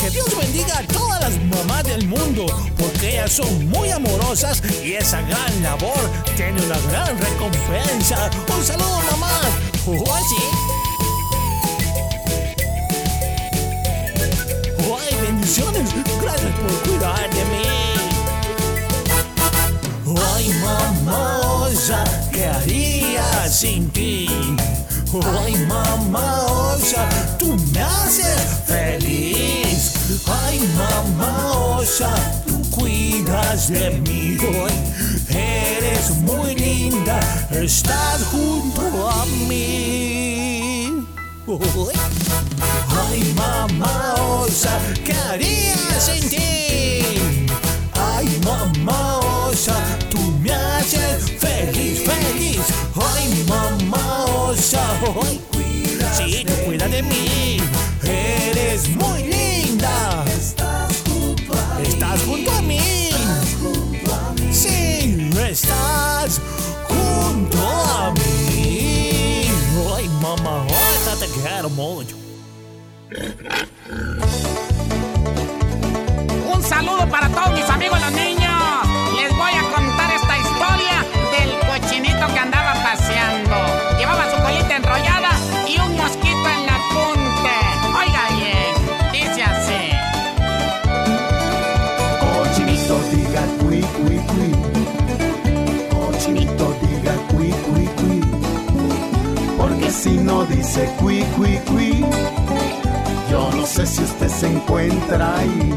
Que 0.00 0.10
Dios 0.10 0.38
bendiga 0.38 0.78
a 0.78 0.86
todas 0.86 1.20
las 1.20 1.44
mamás 1.46 1.82
del 1.82 2.06
mundo, 2.06 2.46
porque 2.78 3.14
ellas 3.14 3.32
son 3.32 3.68
muy 3.68 3.90
amorosas 3.90 4.62
y 4.84 4.92
esa 4.92 5.22
gran 5.22 5.62
labor 5.64 5.98
tiene 6.36 6.62
una 6.62 6.78
gran 6.88 7.18
recompensa. 7.18 8.30
Un 8.56 8.64
saludo, 8.64 9.00
mamá. 9.10 9.40
¡Ay, 14.78 15.16
bendiciones! 15.20 15.90
Gracias 16.22 16.52
por 16.60 16.72
cuidar 16.88 17.28
de 17.30 17.44
mí. 17.46 17.75
¡Ay, 20.46 20.52
mamá 20.62 21.40
osa! 21.40 22.04
¿Qué 22.32 22.46
haría 22.46 23.48
sin 23.48 23.90
ti? 23.90 24.28
¡Ay, 25.42 25.56
mamá 25.66 26.44
osa! 26.46 27.08
¡Tú 27.36 27.56
me 27.72 27.82
haces 27.82 28.62
feliz! 28.64 30.22
¡Ay, 30.24 30.60
mamá 30.78 31.50
osa! 31.78 32.14
¡Tú 32.46 32.62
cuidas 32.70 33.68
de 33.70 33.90
mí! 34.06 34.38
¡Ay, 34.40 35.36
eres 35.78 36.10
muy 36.10 36.54
linda! 36.54 37.18
¡Estás 37.50 38.22
junto 38.30 39.10
a 39.10 39.26
mí! 39.48 41.04
¡Ay! 41.48 41.96
Ay, 42.88 43.34
mamá 43.34 44.14
osa, 44.14 44.78
¿qué 45.04 45.12
haría 45.12 46.00
sin 46.00 46.28
ti? 46.30 46.46
feliz, 51.56 52.02
feliz. 52.04 52.60
Ay, 52.94 53.28
mi 53.28 53.42
mamá, 53.44 54.24
oh, 54.28 54.54
hoy 55.16 55.40
sí, 56.16 56.44
tú 56.44 56.52
cuida 56.64 56.88
de 56.88 57.02
mí. 57.02 57.58
Eres 58.02 58.88
muy 58.88 59.22
linda. 59.22 60.24
Estás 60.36 61.02
junto 61.08 61.52
a 61.52 61.78
mí. 61.78 61.86
Estás 61.88 62.20
junto 62.22 62.52
a 62.52 62.62
mí. 62.62 63.10
Sí, 64.52 65.30
estás 65.50 66.40
junto 66.88 67.58
a 67.58 68.12
mí. 68.12 69.48
Ay, 69.96 70.08
mamá, 70.20 70.66
oh, 70.68 71.16
te 71.18 71.26
quiero 71.28 71.70
mucho. 71.70 72.16
Un 76.52 76.62
saludo 76.62 77.08
para 77.08 77.28
todos 77.28 77.52
mis 77.52 77.68
amigos 77.70 78.00
los 78.00 78.12
niños. 78.12 78.25
Dice 100.76 100.92
cui 100.98 102.04
yo 103.30 103.50
no 103.52 103.66
sé 103.66 103.86
si 103.86 104.02
usted 104.02 104.28
se 104.28 104.46
encuentra 104.46 105.38
ahí. 105.38 105.74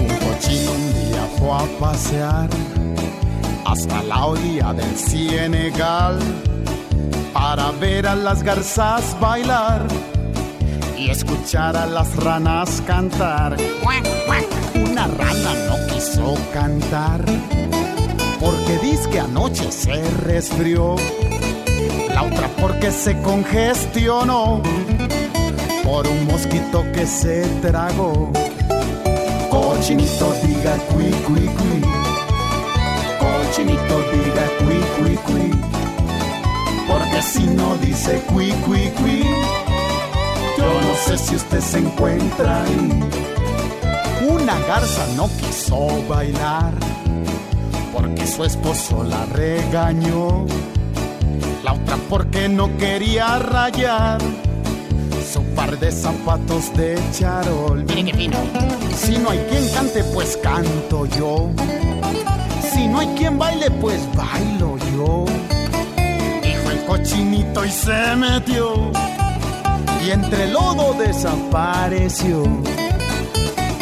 Un 0.00 0.08
cochino 0.16 0.72
un 0.72 0.94
día 0.94 1.28
fue 1.38 1.52
a 1.52 1.78
pasear 1.78 2.48
hasta 3.64 4.02
la 4.02 4.26
orilla 4.26 4.72
del 4.72 4.96
Senegal 4.96 6.18
para 7.32 7.70
ver 7.72 8.06
a 8.06 8.14
las 8.14 8.42
garzas 8.42 9.16
bailar 9.20 9.86
y 10.96 11.10
escuchar 11.10 11.76
a 11.76 11.86
las 11.86 12.16
ranas 12.16 12.82
cantar. 12.86 13.56
Una 14.74 15.06
rana 15.06 15.52
no 15.68 15.94
quiso 15.94 16.34
cantar 16.52 17.22
porque 18.40 18.78
dice 18.82 19.10
que 19.10 19.20
anoche 19.20 19.70
se 19.70 20.02
resfrió. 20.24 20.96
La 22.16 22.22
otra 22.22 22.48
porque 22.58 22.90
se 22.92 23.14
congestionó 23.20 24.62
por 25.84 26.06
un 26.06 26.26
mosquito 26.26 26.82
que 26.94 27.06
se 27.06 27.42
tragó. 27.60 28.32
Cochinito 29.50 30.32
diga 30.42 30.78
cui 30.88 31.10
cui 31.26 31.46
cui. 31.58 31.82
Cochinito 33.20 33.96
diga 34.12 34.46
cui 34.60 34.80
cui 34.96 35.16
cui. 35.26 35.50
Porque 36.88 37.20
si 37.20 37.44
no 37.48 37.76
dice 37.82 38.22
cui 38.32 38.50
cui 38.64 38.90
cui, 38.96 39.22
yo 40.56 40.72
no 40.86 40.94
sé 41.04 41.18
si 41.18 41.36
usted 41.36 41.60
se 41.60 41.80
encuentra 41.80 42.62
ahí. 42.62 43.10
Una 44.26 44.58
garza 44.60 45.06
no 45.16 45.28
quiso 45.36 46.02
bailar 46.08 46.72
porque 47.92 48.26
su 48.26 48.42
esposo 48.42 49.04
la 49.04 49.26
regañó. 49.26 50.46
La 51.66 51.72
otra 51.72 51.96
porque 52.08 52.48
no 52.48 52.76
quería 52.78 53.40
rayar 53.40 54.20
su 55.32 55.42
par 55.56 55.76
de 55.80 55.90
zapatos 55.90 56.72
de 56.76 56.96
charol. 57.10 57.84
Miren 57.86 58.06
qué 58.06 58.14
fino. 58.14 58.36
Si 58.96 59.18
no 59.18 59.30
hay 59.30 59.38
quien 59.50 59.68
cante, 59.70 60.04
pues 60.14 60.36
canto 60.36 61.06
yo. 61.06 61.50
Si 62.72 62.86
no 62.86 63.00
hay 63.00 63.08
quien 63.18 63.36
baile, 63.36 63.68
pues 63.80 64.00
bailo 64.14 64.78
yo. 64.94 65.24
Dijo 66.40 66.70
el 66.70 66.84
cochinito 66.86 67.64
y 67.64 67.70
se 67.70 68.14
metió. 68.14 68.92
Y 70.06 70.10
entre 70.12 70.44
el 70.44 70.52
lodo 70.52 70.94
desapareció. 70.94 72.44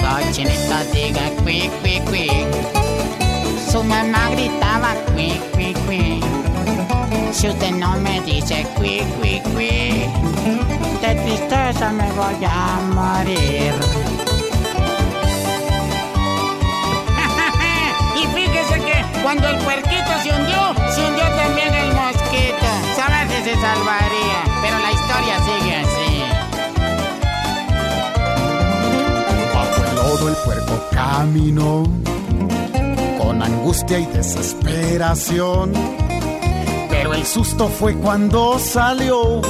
Cochinito 0.01 0.76
diga 0.91 1.28
cui 1.43 1.70
cui 1.82 2.01
cui. 2.09 2.30
Su 3.70 3.85
mamá 3.85 4.30
gritaba 4.30 4.95
cui 5.12 5.39
cui 5.53 5.74
cui. 5.87 6.23
Si 7.35 7.49
usted 7.49 7.72
no 7.72 7.97
me 7.97 8.20
dice 8.20 8.64
cui 8.76 9.03
cui 9.18 9.43
cui, 9.53 10.07
de 11.03 11.14
tristeza 11.24 11.91
me 11.91 12.11
voy 12.12 12.45
a 12.47 12.80
morir. 12.95 13.74
y 18.22 18.26
fíjese 18.37 18.74
que 18.80 19.05
cuando 19.22 19.49
el 19.49 19.57
puerquito 19.59 20.12
se 20.22 20.30
hundió, 20.30 20.74
se 20.95 21.05
hundió 21.05 21.24
también 21.35 21.74
el 21.74 21.93
mosquito. 21.93 22.66
Sabe 22.95 23.26
si 23.28 23.43
se 23.43 23.55
salvaría, 23.57 24.41
pero 24.62 24.78
la 24.78 24.93
historia 24.93 25.37
sigue 25.45 25.74
así. 25.74 26.22
Bajo 29.53 29.85
el 29.91 29.97
lodo 29.97 30.28
el 30.28 30.37
puerco 30.37 30.74
caminó 30.93 31.82
con 33.18 33.43
angustia 33.43 33.99
y 33.99 34.07
desesperación. 34.07 36.03
El 37.14 37.24
susto 37.24 37.68
fue 37.68 37.94
cuando 37.94 38.58
salió 38.58 39.40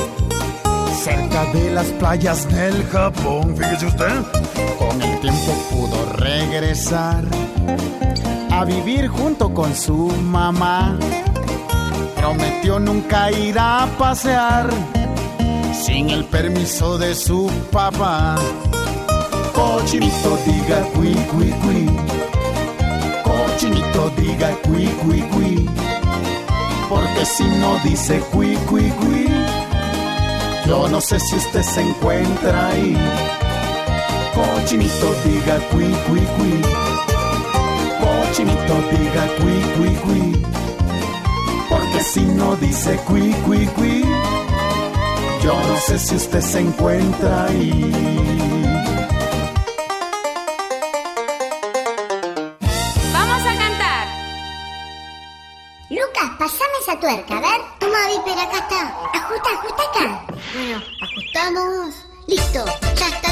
cerca 1.03 1.45
de 1.53 1.71
las 1.71 1.87
playas 1.99 2.47
del 2.53 2.87
Japón. 2.89 3.57
Fíjese 3.57 3.87
usted. 3.87 4.23
Con 4.79 5.01
el 5.01 5.21
tiempo 5.21 5.53
pudo 5.71 6.13
regresar 6.13 7.25
a 8.51 8.65
vivir 8.67 9.09
junto 9.09 9.53
con 9.55 9.75
su 9.75 10.09
mamá. 10.23 10.99
Prometió 12.17 12.79
nunca 12.79 13.33
ir 13.33 13.59
a 13.59 13.89
pasear 13.99 14.69
sin 15.73 16.11
el 16.11 16.25
permiso 16.27 16.99
de 16.99 17.15
su 17.15 17.51
papá. 17.73 18.37
Cochinito 19.55 20.39
diga 20.45 20.83
cui 20.95 21.15
cui 21.15 21.51
cui. 21.63 21.91
Cochinito 23.25 24.11
diga 24.19 24.51
cui 24.65 24.87
cui 25.03 25.23
cui. 25.23 25.94
Porque 26.89 27.25
si 27.25 27.45
no 27.45 27.79
dice 27.85 28.21
cui 28.33 28.57
cui 28.69 28.91
cui, 29.01 29.27
yo 30.67 30.89
no 30.89 31.01
sé 31.01 31.19
si 31.19 31.37
usted 31.37 31.63
se 31.63 31.81
encuentra 31.81 32.69
ahí. 32.69 32.97
Cochinito 34.35 35.15
diga 35.25 35.59
cui 35.71 35.91
cui 36.07 36.21
cui. 36.37 36.61
Cochinito 38.01 38.75
diga 38.91 39.27
cui 39.39 39.61
cui 39.77 39.95
cui. 40.05 40.43
Porque 41.69 42.01
si 42.03 42.23
no 42.23 42.57
dice 42.57 42.97
cui 43.07 43.35
cui 43.45 43.67
cui, 43.77 44.05
yo 45.43 45.55
no 45.55 45.77
sé 45.87 45.99
si 45.99 46.17
usted 46.17 46.41
se 46.41 46.61
encuentra 46.61 47.47
ahí. 47.47 48.34
Tuerca, 57.05 57.37
a 57.37 57.41
ver. 57.41 57.61
Toma, 57.79 57.99
Viper, 58.09 58.39
acá 58.39 58.59
está. 58.59 58.81
Ajusta, 59.13 59.51
ajusta 59.51 59.83
acá. 59.83 60.25
Bueno, 60.55 60.83
ajustamos. 61.03 61.95
Listo, 62.27 62.65
ya 62.97 63.09
está 63.09 63.24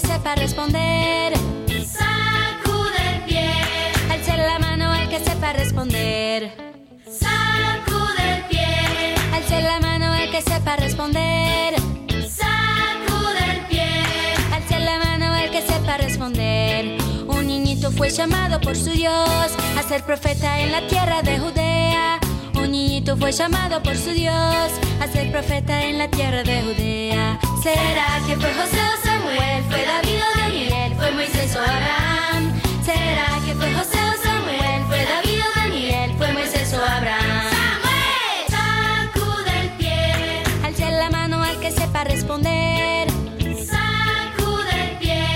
que 0.00 0.06
sepa 0.06 0.34
responder. 0.36 1.32
Sacude 1.84 3.00
el 3.14 3.22
pie. 3.24 3.50
Alce 4.10 4.36
la 4.36 4.58
mano 4.58 4.94
el 4.94 5.08
que 5.08 5.18
sepa 5.18 5.52
responder. 5.52 6.52
Sacude 7.04 8.36
el 8.36 8.44
pie. 8.44 8.66
Alce 9.34 9.60
la 9.60 9.80
mano 9.80 10.14
el 10.14 10.30
que 10.30 10.42
sepa 10.42 10.76
responder. 10.76 11.74
Sacude 12.28 13.44
el 13.50 13.60
pie. 13.66 13.90
Alce 14.54 14.78
la 14.78 14.98
mano 14.98 15.34
el 15.34 15.50
que 15.50 15.62
sepa 15.62 15.96
responder. 15.96 16.98
Un 17.26 17.46
niñito 17.48 17.90
fue 17.90 18.10
llamado 18.10 18.60
por 18.60 18.76
su 18.76 18.90
Dios 18.90 19.50
a 19.78 19.82
ser 19.82 20.04
profeta 20.04 20.60
en 20.60 20.70
la 20.70 20.86
tierra 20.86 21.22
de 21.22 21.38
Judea. 21.40 22.20
Un 22.54 22.70
niñito 22.70 23.16
fue 23.16 23.32
llamado 23.32 23.82
por 23.82 23.96
su 23.96 24.10
Dios 24.10 24.70
a 25.00 25.08
ser 25.12 25.32
profeta 25.32 25.82
en 25.82 25.98
la 25.98 26.08
tierra 26.08 26.44
de 26.44 26.62
Judea. 26.62 27.40
¿Será 27.62 28.20
que 28.26 28.36
fue 28.36 28.54
José 28.54 28.80
o 28.80 29.04
Samuel? 29.04 29.64
¿Fue 29.68 29.84
David 29.84 30.20
o 30.22 30.38
Daniel? 30.38 30.94
¿Fue 30.96 31.10
Moisés 31.10 31.56
o 31.56 31.60
Abraham? 31.60 32.52
¿Será 32.84 33.28
que 33.44 33.54
fue 33.54 33.72
José 33.74 33.98
o 33.98 34.22
Samuel? 34.22 34.84
¿Fue 34.86 35.04
David 35.04 35.40
o 35.42 35.60
Daniel? 35.60 36.14
¿Fue 36.16 36.32
Moisés 36.32 36.72
o 36.74 36.76
Abraham? 36.76 37.50
Sacude 38.48 39.60
el 39.60 39.70
pie. 39.76 40.42
Alce 40.64 40.90
la 40.90 41.10
mano 41.10 41.42
al 41.42 41.58
que 41.58 41.72
sepa 41.72 42.04
responder. 42.04 43.08
Sacude 43.66 44.90
el 44.92 44.98
pie. 44.98 45.26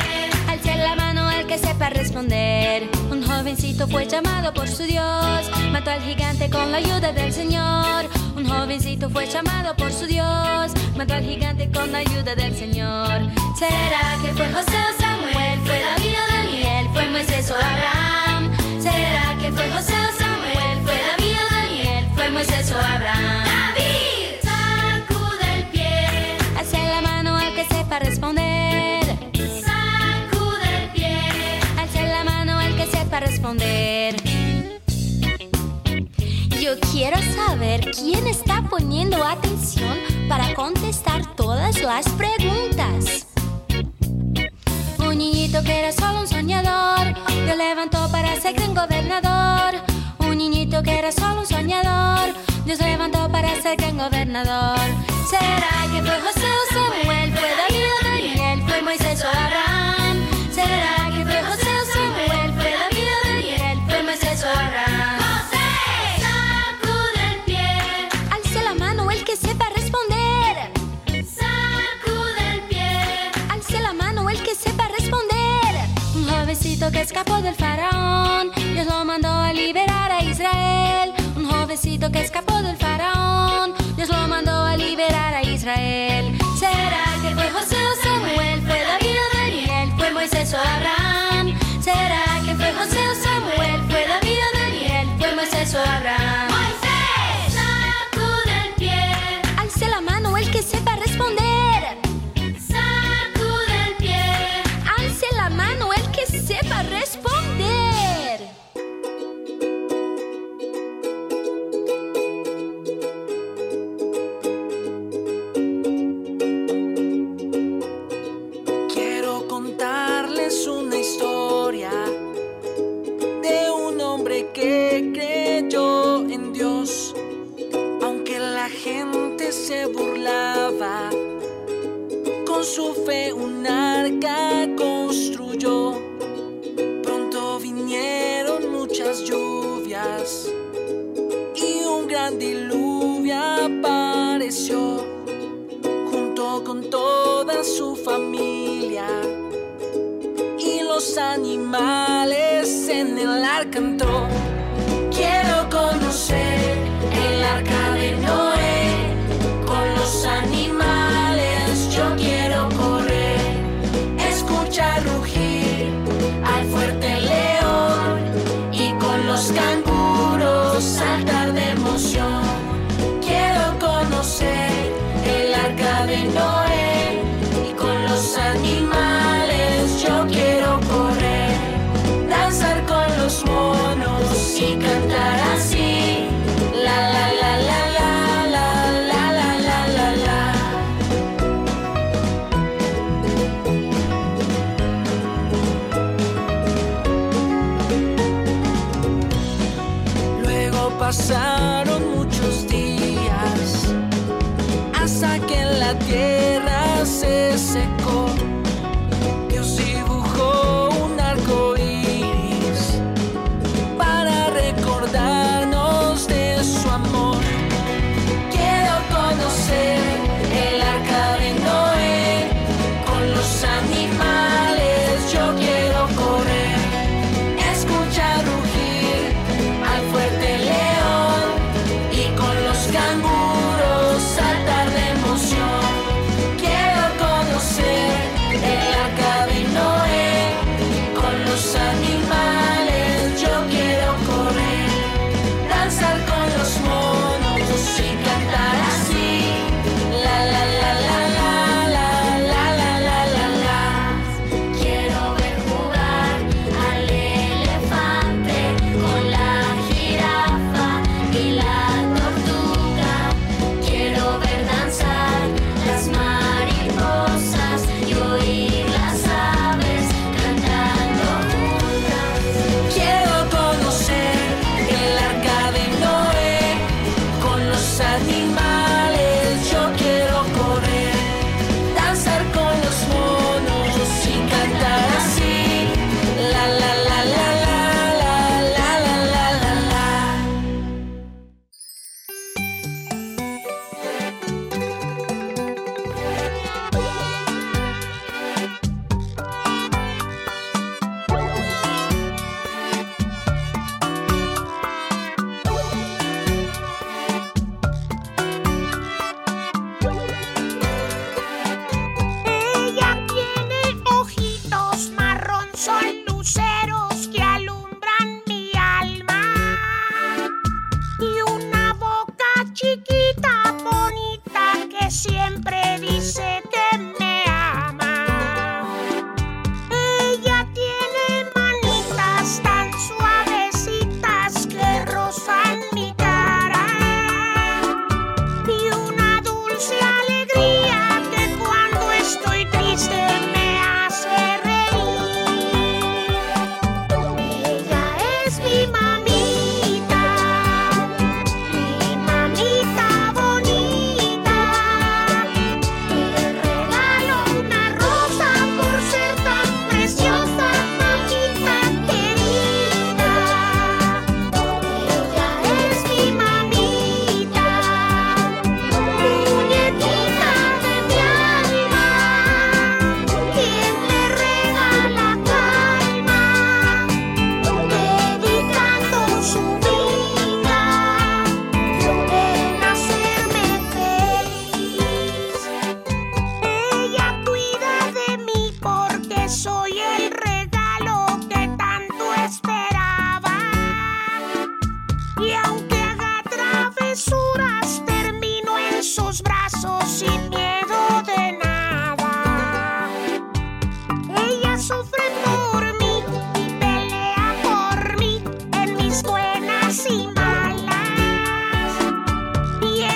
Alce 0.49 0.77
la 0.77 0.95
mano 0.95 1.29
al 1.29 1.47
que 1.47 1.59
sepa 1.59 1.91
responder. 1.91 2.89
Un 3.11 3.27
jovencito 3.27 3.89
fue 3.89 4.07
llamado 4.07 4.55
por 4.55 4.69
su 4.69 4.85
Dios, 4.85 5.51
mató 5.73 5.91
al 5.91 6.03
gigante 6.03 6.49
con 6.49 6.71
la 6.71 6.79
ayuda 6.79 7.13
del 7.13 7.33
Señor. 7.33 8.22
Un 8.43 8.49
jovencito 8.49 9.09
fue 9.09 9.25
llamado 9.27 9.73
por 9.77 9.93
su 9.93 10.05
Dios, 10.05 10.73
mató 10.97 11.15
al 11.15 11.23
gigante 11.23 11.71
con 11.71 11.93
la 11.93 11.99
ayuda 11.99 12.35
del 12.35 12.53
Señor. 12.53 13.21
¿Será 13.57 14.19
que 14.21 14.33
fue 14.33 14.47
José 14.49 14.77
o 14.91 15.01
Samuel? 15.01 15.61
¿Fue 15.65 15.81
David 15.81 16.15
o 16.19 16.33
Daniel? 16.35 16.89
¿Fue 16.93 17.09
Moisés 17.11 17.51
o 17.53 17.55
Abraham? 17.55 18.51
¿Será 18.81 19.39
que 19.41 19.53
fue 19.53 19.71
José 19.71 19.93
o 19.95 20.19
Samuel? 20.19 20.79
¿Fue 20.85 20.95
David 21.09 21.37
o 21.39 21.55
Daniel? 21.55 22.05
¿Fue 22.17 22.31
Moisés 22.31 22.73
o 22.73 22.79
Abraham? 22.79 23.45
David. 23.77 24.43
Sacude 24.43 25.59
el 25.59 25.65
pie. 25.69 26.37
Alce 26.59 26.79
la 26.83 27.01
mano 27.01 27.37
al 27.37 27.55
que 27.55 27.65
sepa 27.65 27.99
responder. 28.01 29.05
Sacude 29.63 30.83
el 30.83 30.91
pie. 30.91 31.61
Alce 31.79 32.09
la 32.09 32.25
mano 32.25 32.59
al 32.59 32.75
que 32.75 32.87
sepa 32.87 33.21
responder. 33.21 34.02
Yo 36.63 36.79
quiero 36.93 37.19
saber 37.35 37.91
quién 37.91 38.25
está 38.29 38.63
poniendo 38.71 39.25
atención 39.25 39.99
para 40.29 40.55
contestar 40.55 41.35
todas 41.35 41.83
las 41.83 42.09
preguntas. 42.11 43.27
Un 45.01 45.19
niñito 45.19 45.61
que 45.65 45.77
era 45.81 45.91
solo 45.91 46.21
un 46.21 46.29
soñador, 46.29 47.15
lo 47.49 47.57
levantó 47.57 48.09
para 48.13 48.41
ser 48.41 48.55
gran 48.55 48.77
gobernador. 48.77 49.75
Un 50.21 50.39
niñito 50.39 50.85
que 50.85 51.01
era 51.01 51.11
solo 51.11 51.41
un 51.41 51.47
soñador, 51.49 52.33
Dios 52.65 52.79
lo 52.79 52.87
levantó 52.87 53.29
para 53.29 53.61
ser 53.61 53.77
gran 53.77 53.99
gobernador. 53.99 54.79
¿Será 55.29 55.93
que 55.93 56.01
fue 56.01 56.21
José 56.21 56.47
o 56.47 56.75
Samuel? 56.75 57.33
¿Fue 57.33 57.51
David 57.57 57.87
o 57.91 58.05
Daniel? 58.05 58.63
¿Fue 58.69 58.83
Moisés 58.83 59.25
o 59.25 59.27
Abraham? 59.27 60.17
¿Será 60.55 61.02
pues 95.43 95.55
eso 95.55 95.79
habrá. 95.81 96.52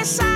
side. 0.07 0.36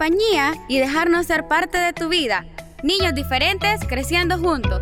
Compañía 0.00 0.54
y 0.66 0.78
dejarnos 0.78 1.26
ser 1.26 1.46
parte 1.46 1.76
de 1.76 1.92
tu 1.92 2.08
vida. 2.08 2.46
Niños 2.82 3.14
diferentes 3.14 3.80
creciendo 3.86 4.38
juntos. 4.38 4.80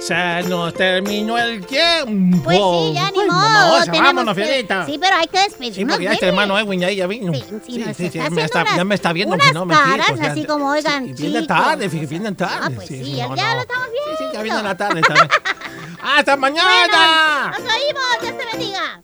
Se 0.00 0.42
nos 0.42 0.74
terminó 0.74 1.38
el 1.38 1.64
tiempo. 1.64 2.42
Pues 2.44 2.58
sí, 2.58 2.92
ya 2.94 3.10
ni 3.10 3.24
modo. 3.24 4.02
vámonos, 4.02 4.36
que- 4.36 4.44
Fiorita. 4.44 4.84
Sí, 4.84 4.98
pero 5.00 5.16
hay 5.16 5.28
que 5.28 5.38
despedirnos. 5.38 5.76
Sí, 5.76 5.84
porque 5.86 6.04
ya 6.04 6.12
este 6.12 6.26
hermano 6.26 6.58
Edwin 6.58 6.80
ya, 6.80 6.90
ya 6.90 7.06
vino. 7.06 7.32
Sí, 7.32 7.40
sí, 7.48 7.60
Sí, 7.64 7.78
nos 7.78 7.96
sí, 7.96 8.04
está 8.04 8.24
sí, 8.26 8.30
me 8.34 8.44
está- 8.44 8.60
unas- 8.64 8.76
ya 8.76 8.84
me 8.84 8.94
está 8.96 9.12
viendo 9.14 9.34
unas 9.36 9.54
no 9.54 9.66
caras 9.66 10.06
quito, 10.08 10.12
o 10.12 10.16
sea, 10.18 10.32
así 10.32 10.44
como, 10.44 10.68
oigan, 10.72 11.16
sí, 11.16 11.22
Viene 11.22 11.46
tarde, 11.46 11.88
fíjate, 11.88 12.06
viene 12.06 12.32
tarde. 12.32 12.54
Ah, 12.60 12.70
pues 12.74 12.86
sí, 12.86 13.02
sí, 13.02 13.16
ya, 13.16 13.28
no, 13.28 13.34
ya 13.36 13.48
no. 13.48 13.54
lo 13.54 13.60
estamos 13.62 13.86
viendo. 13.90 14.18
Sí, 14.18 14.24
ya 14.34 14.42
viene 14.42 14.62
la 14.62 14.76
tarde. 14.76 15.00
bien. 15.00 15.28
¡Hasta 16.02 16.36
mañana! 16.36 17.50
Bueno, 17.56 17.64
nos 17.66 17.74
oímos. 17.74 18.20
Dios 18.20 18.36
te 18.36 18.44
bendiga. 18.58 19.03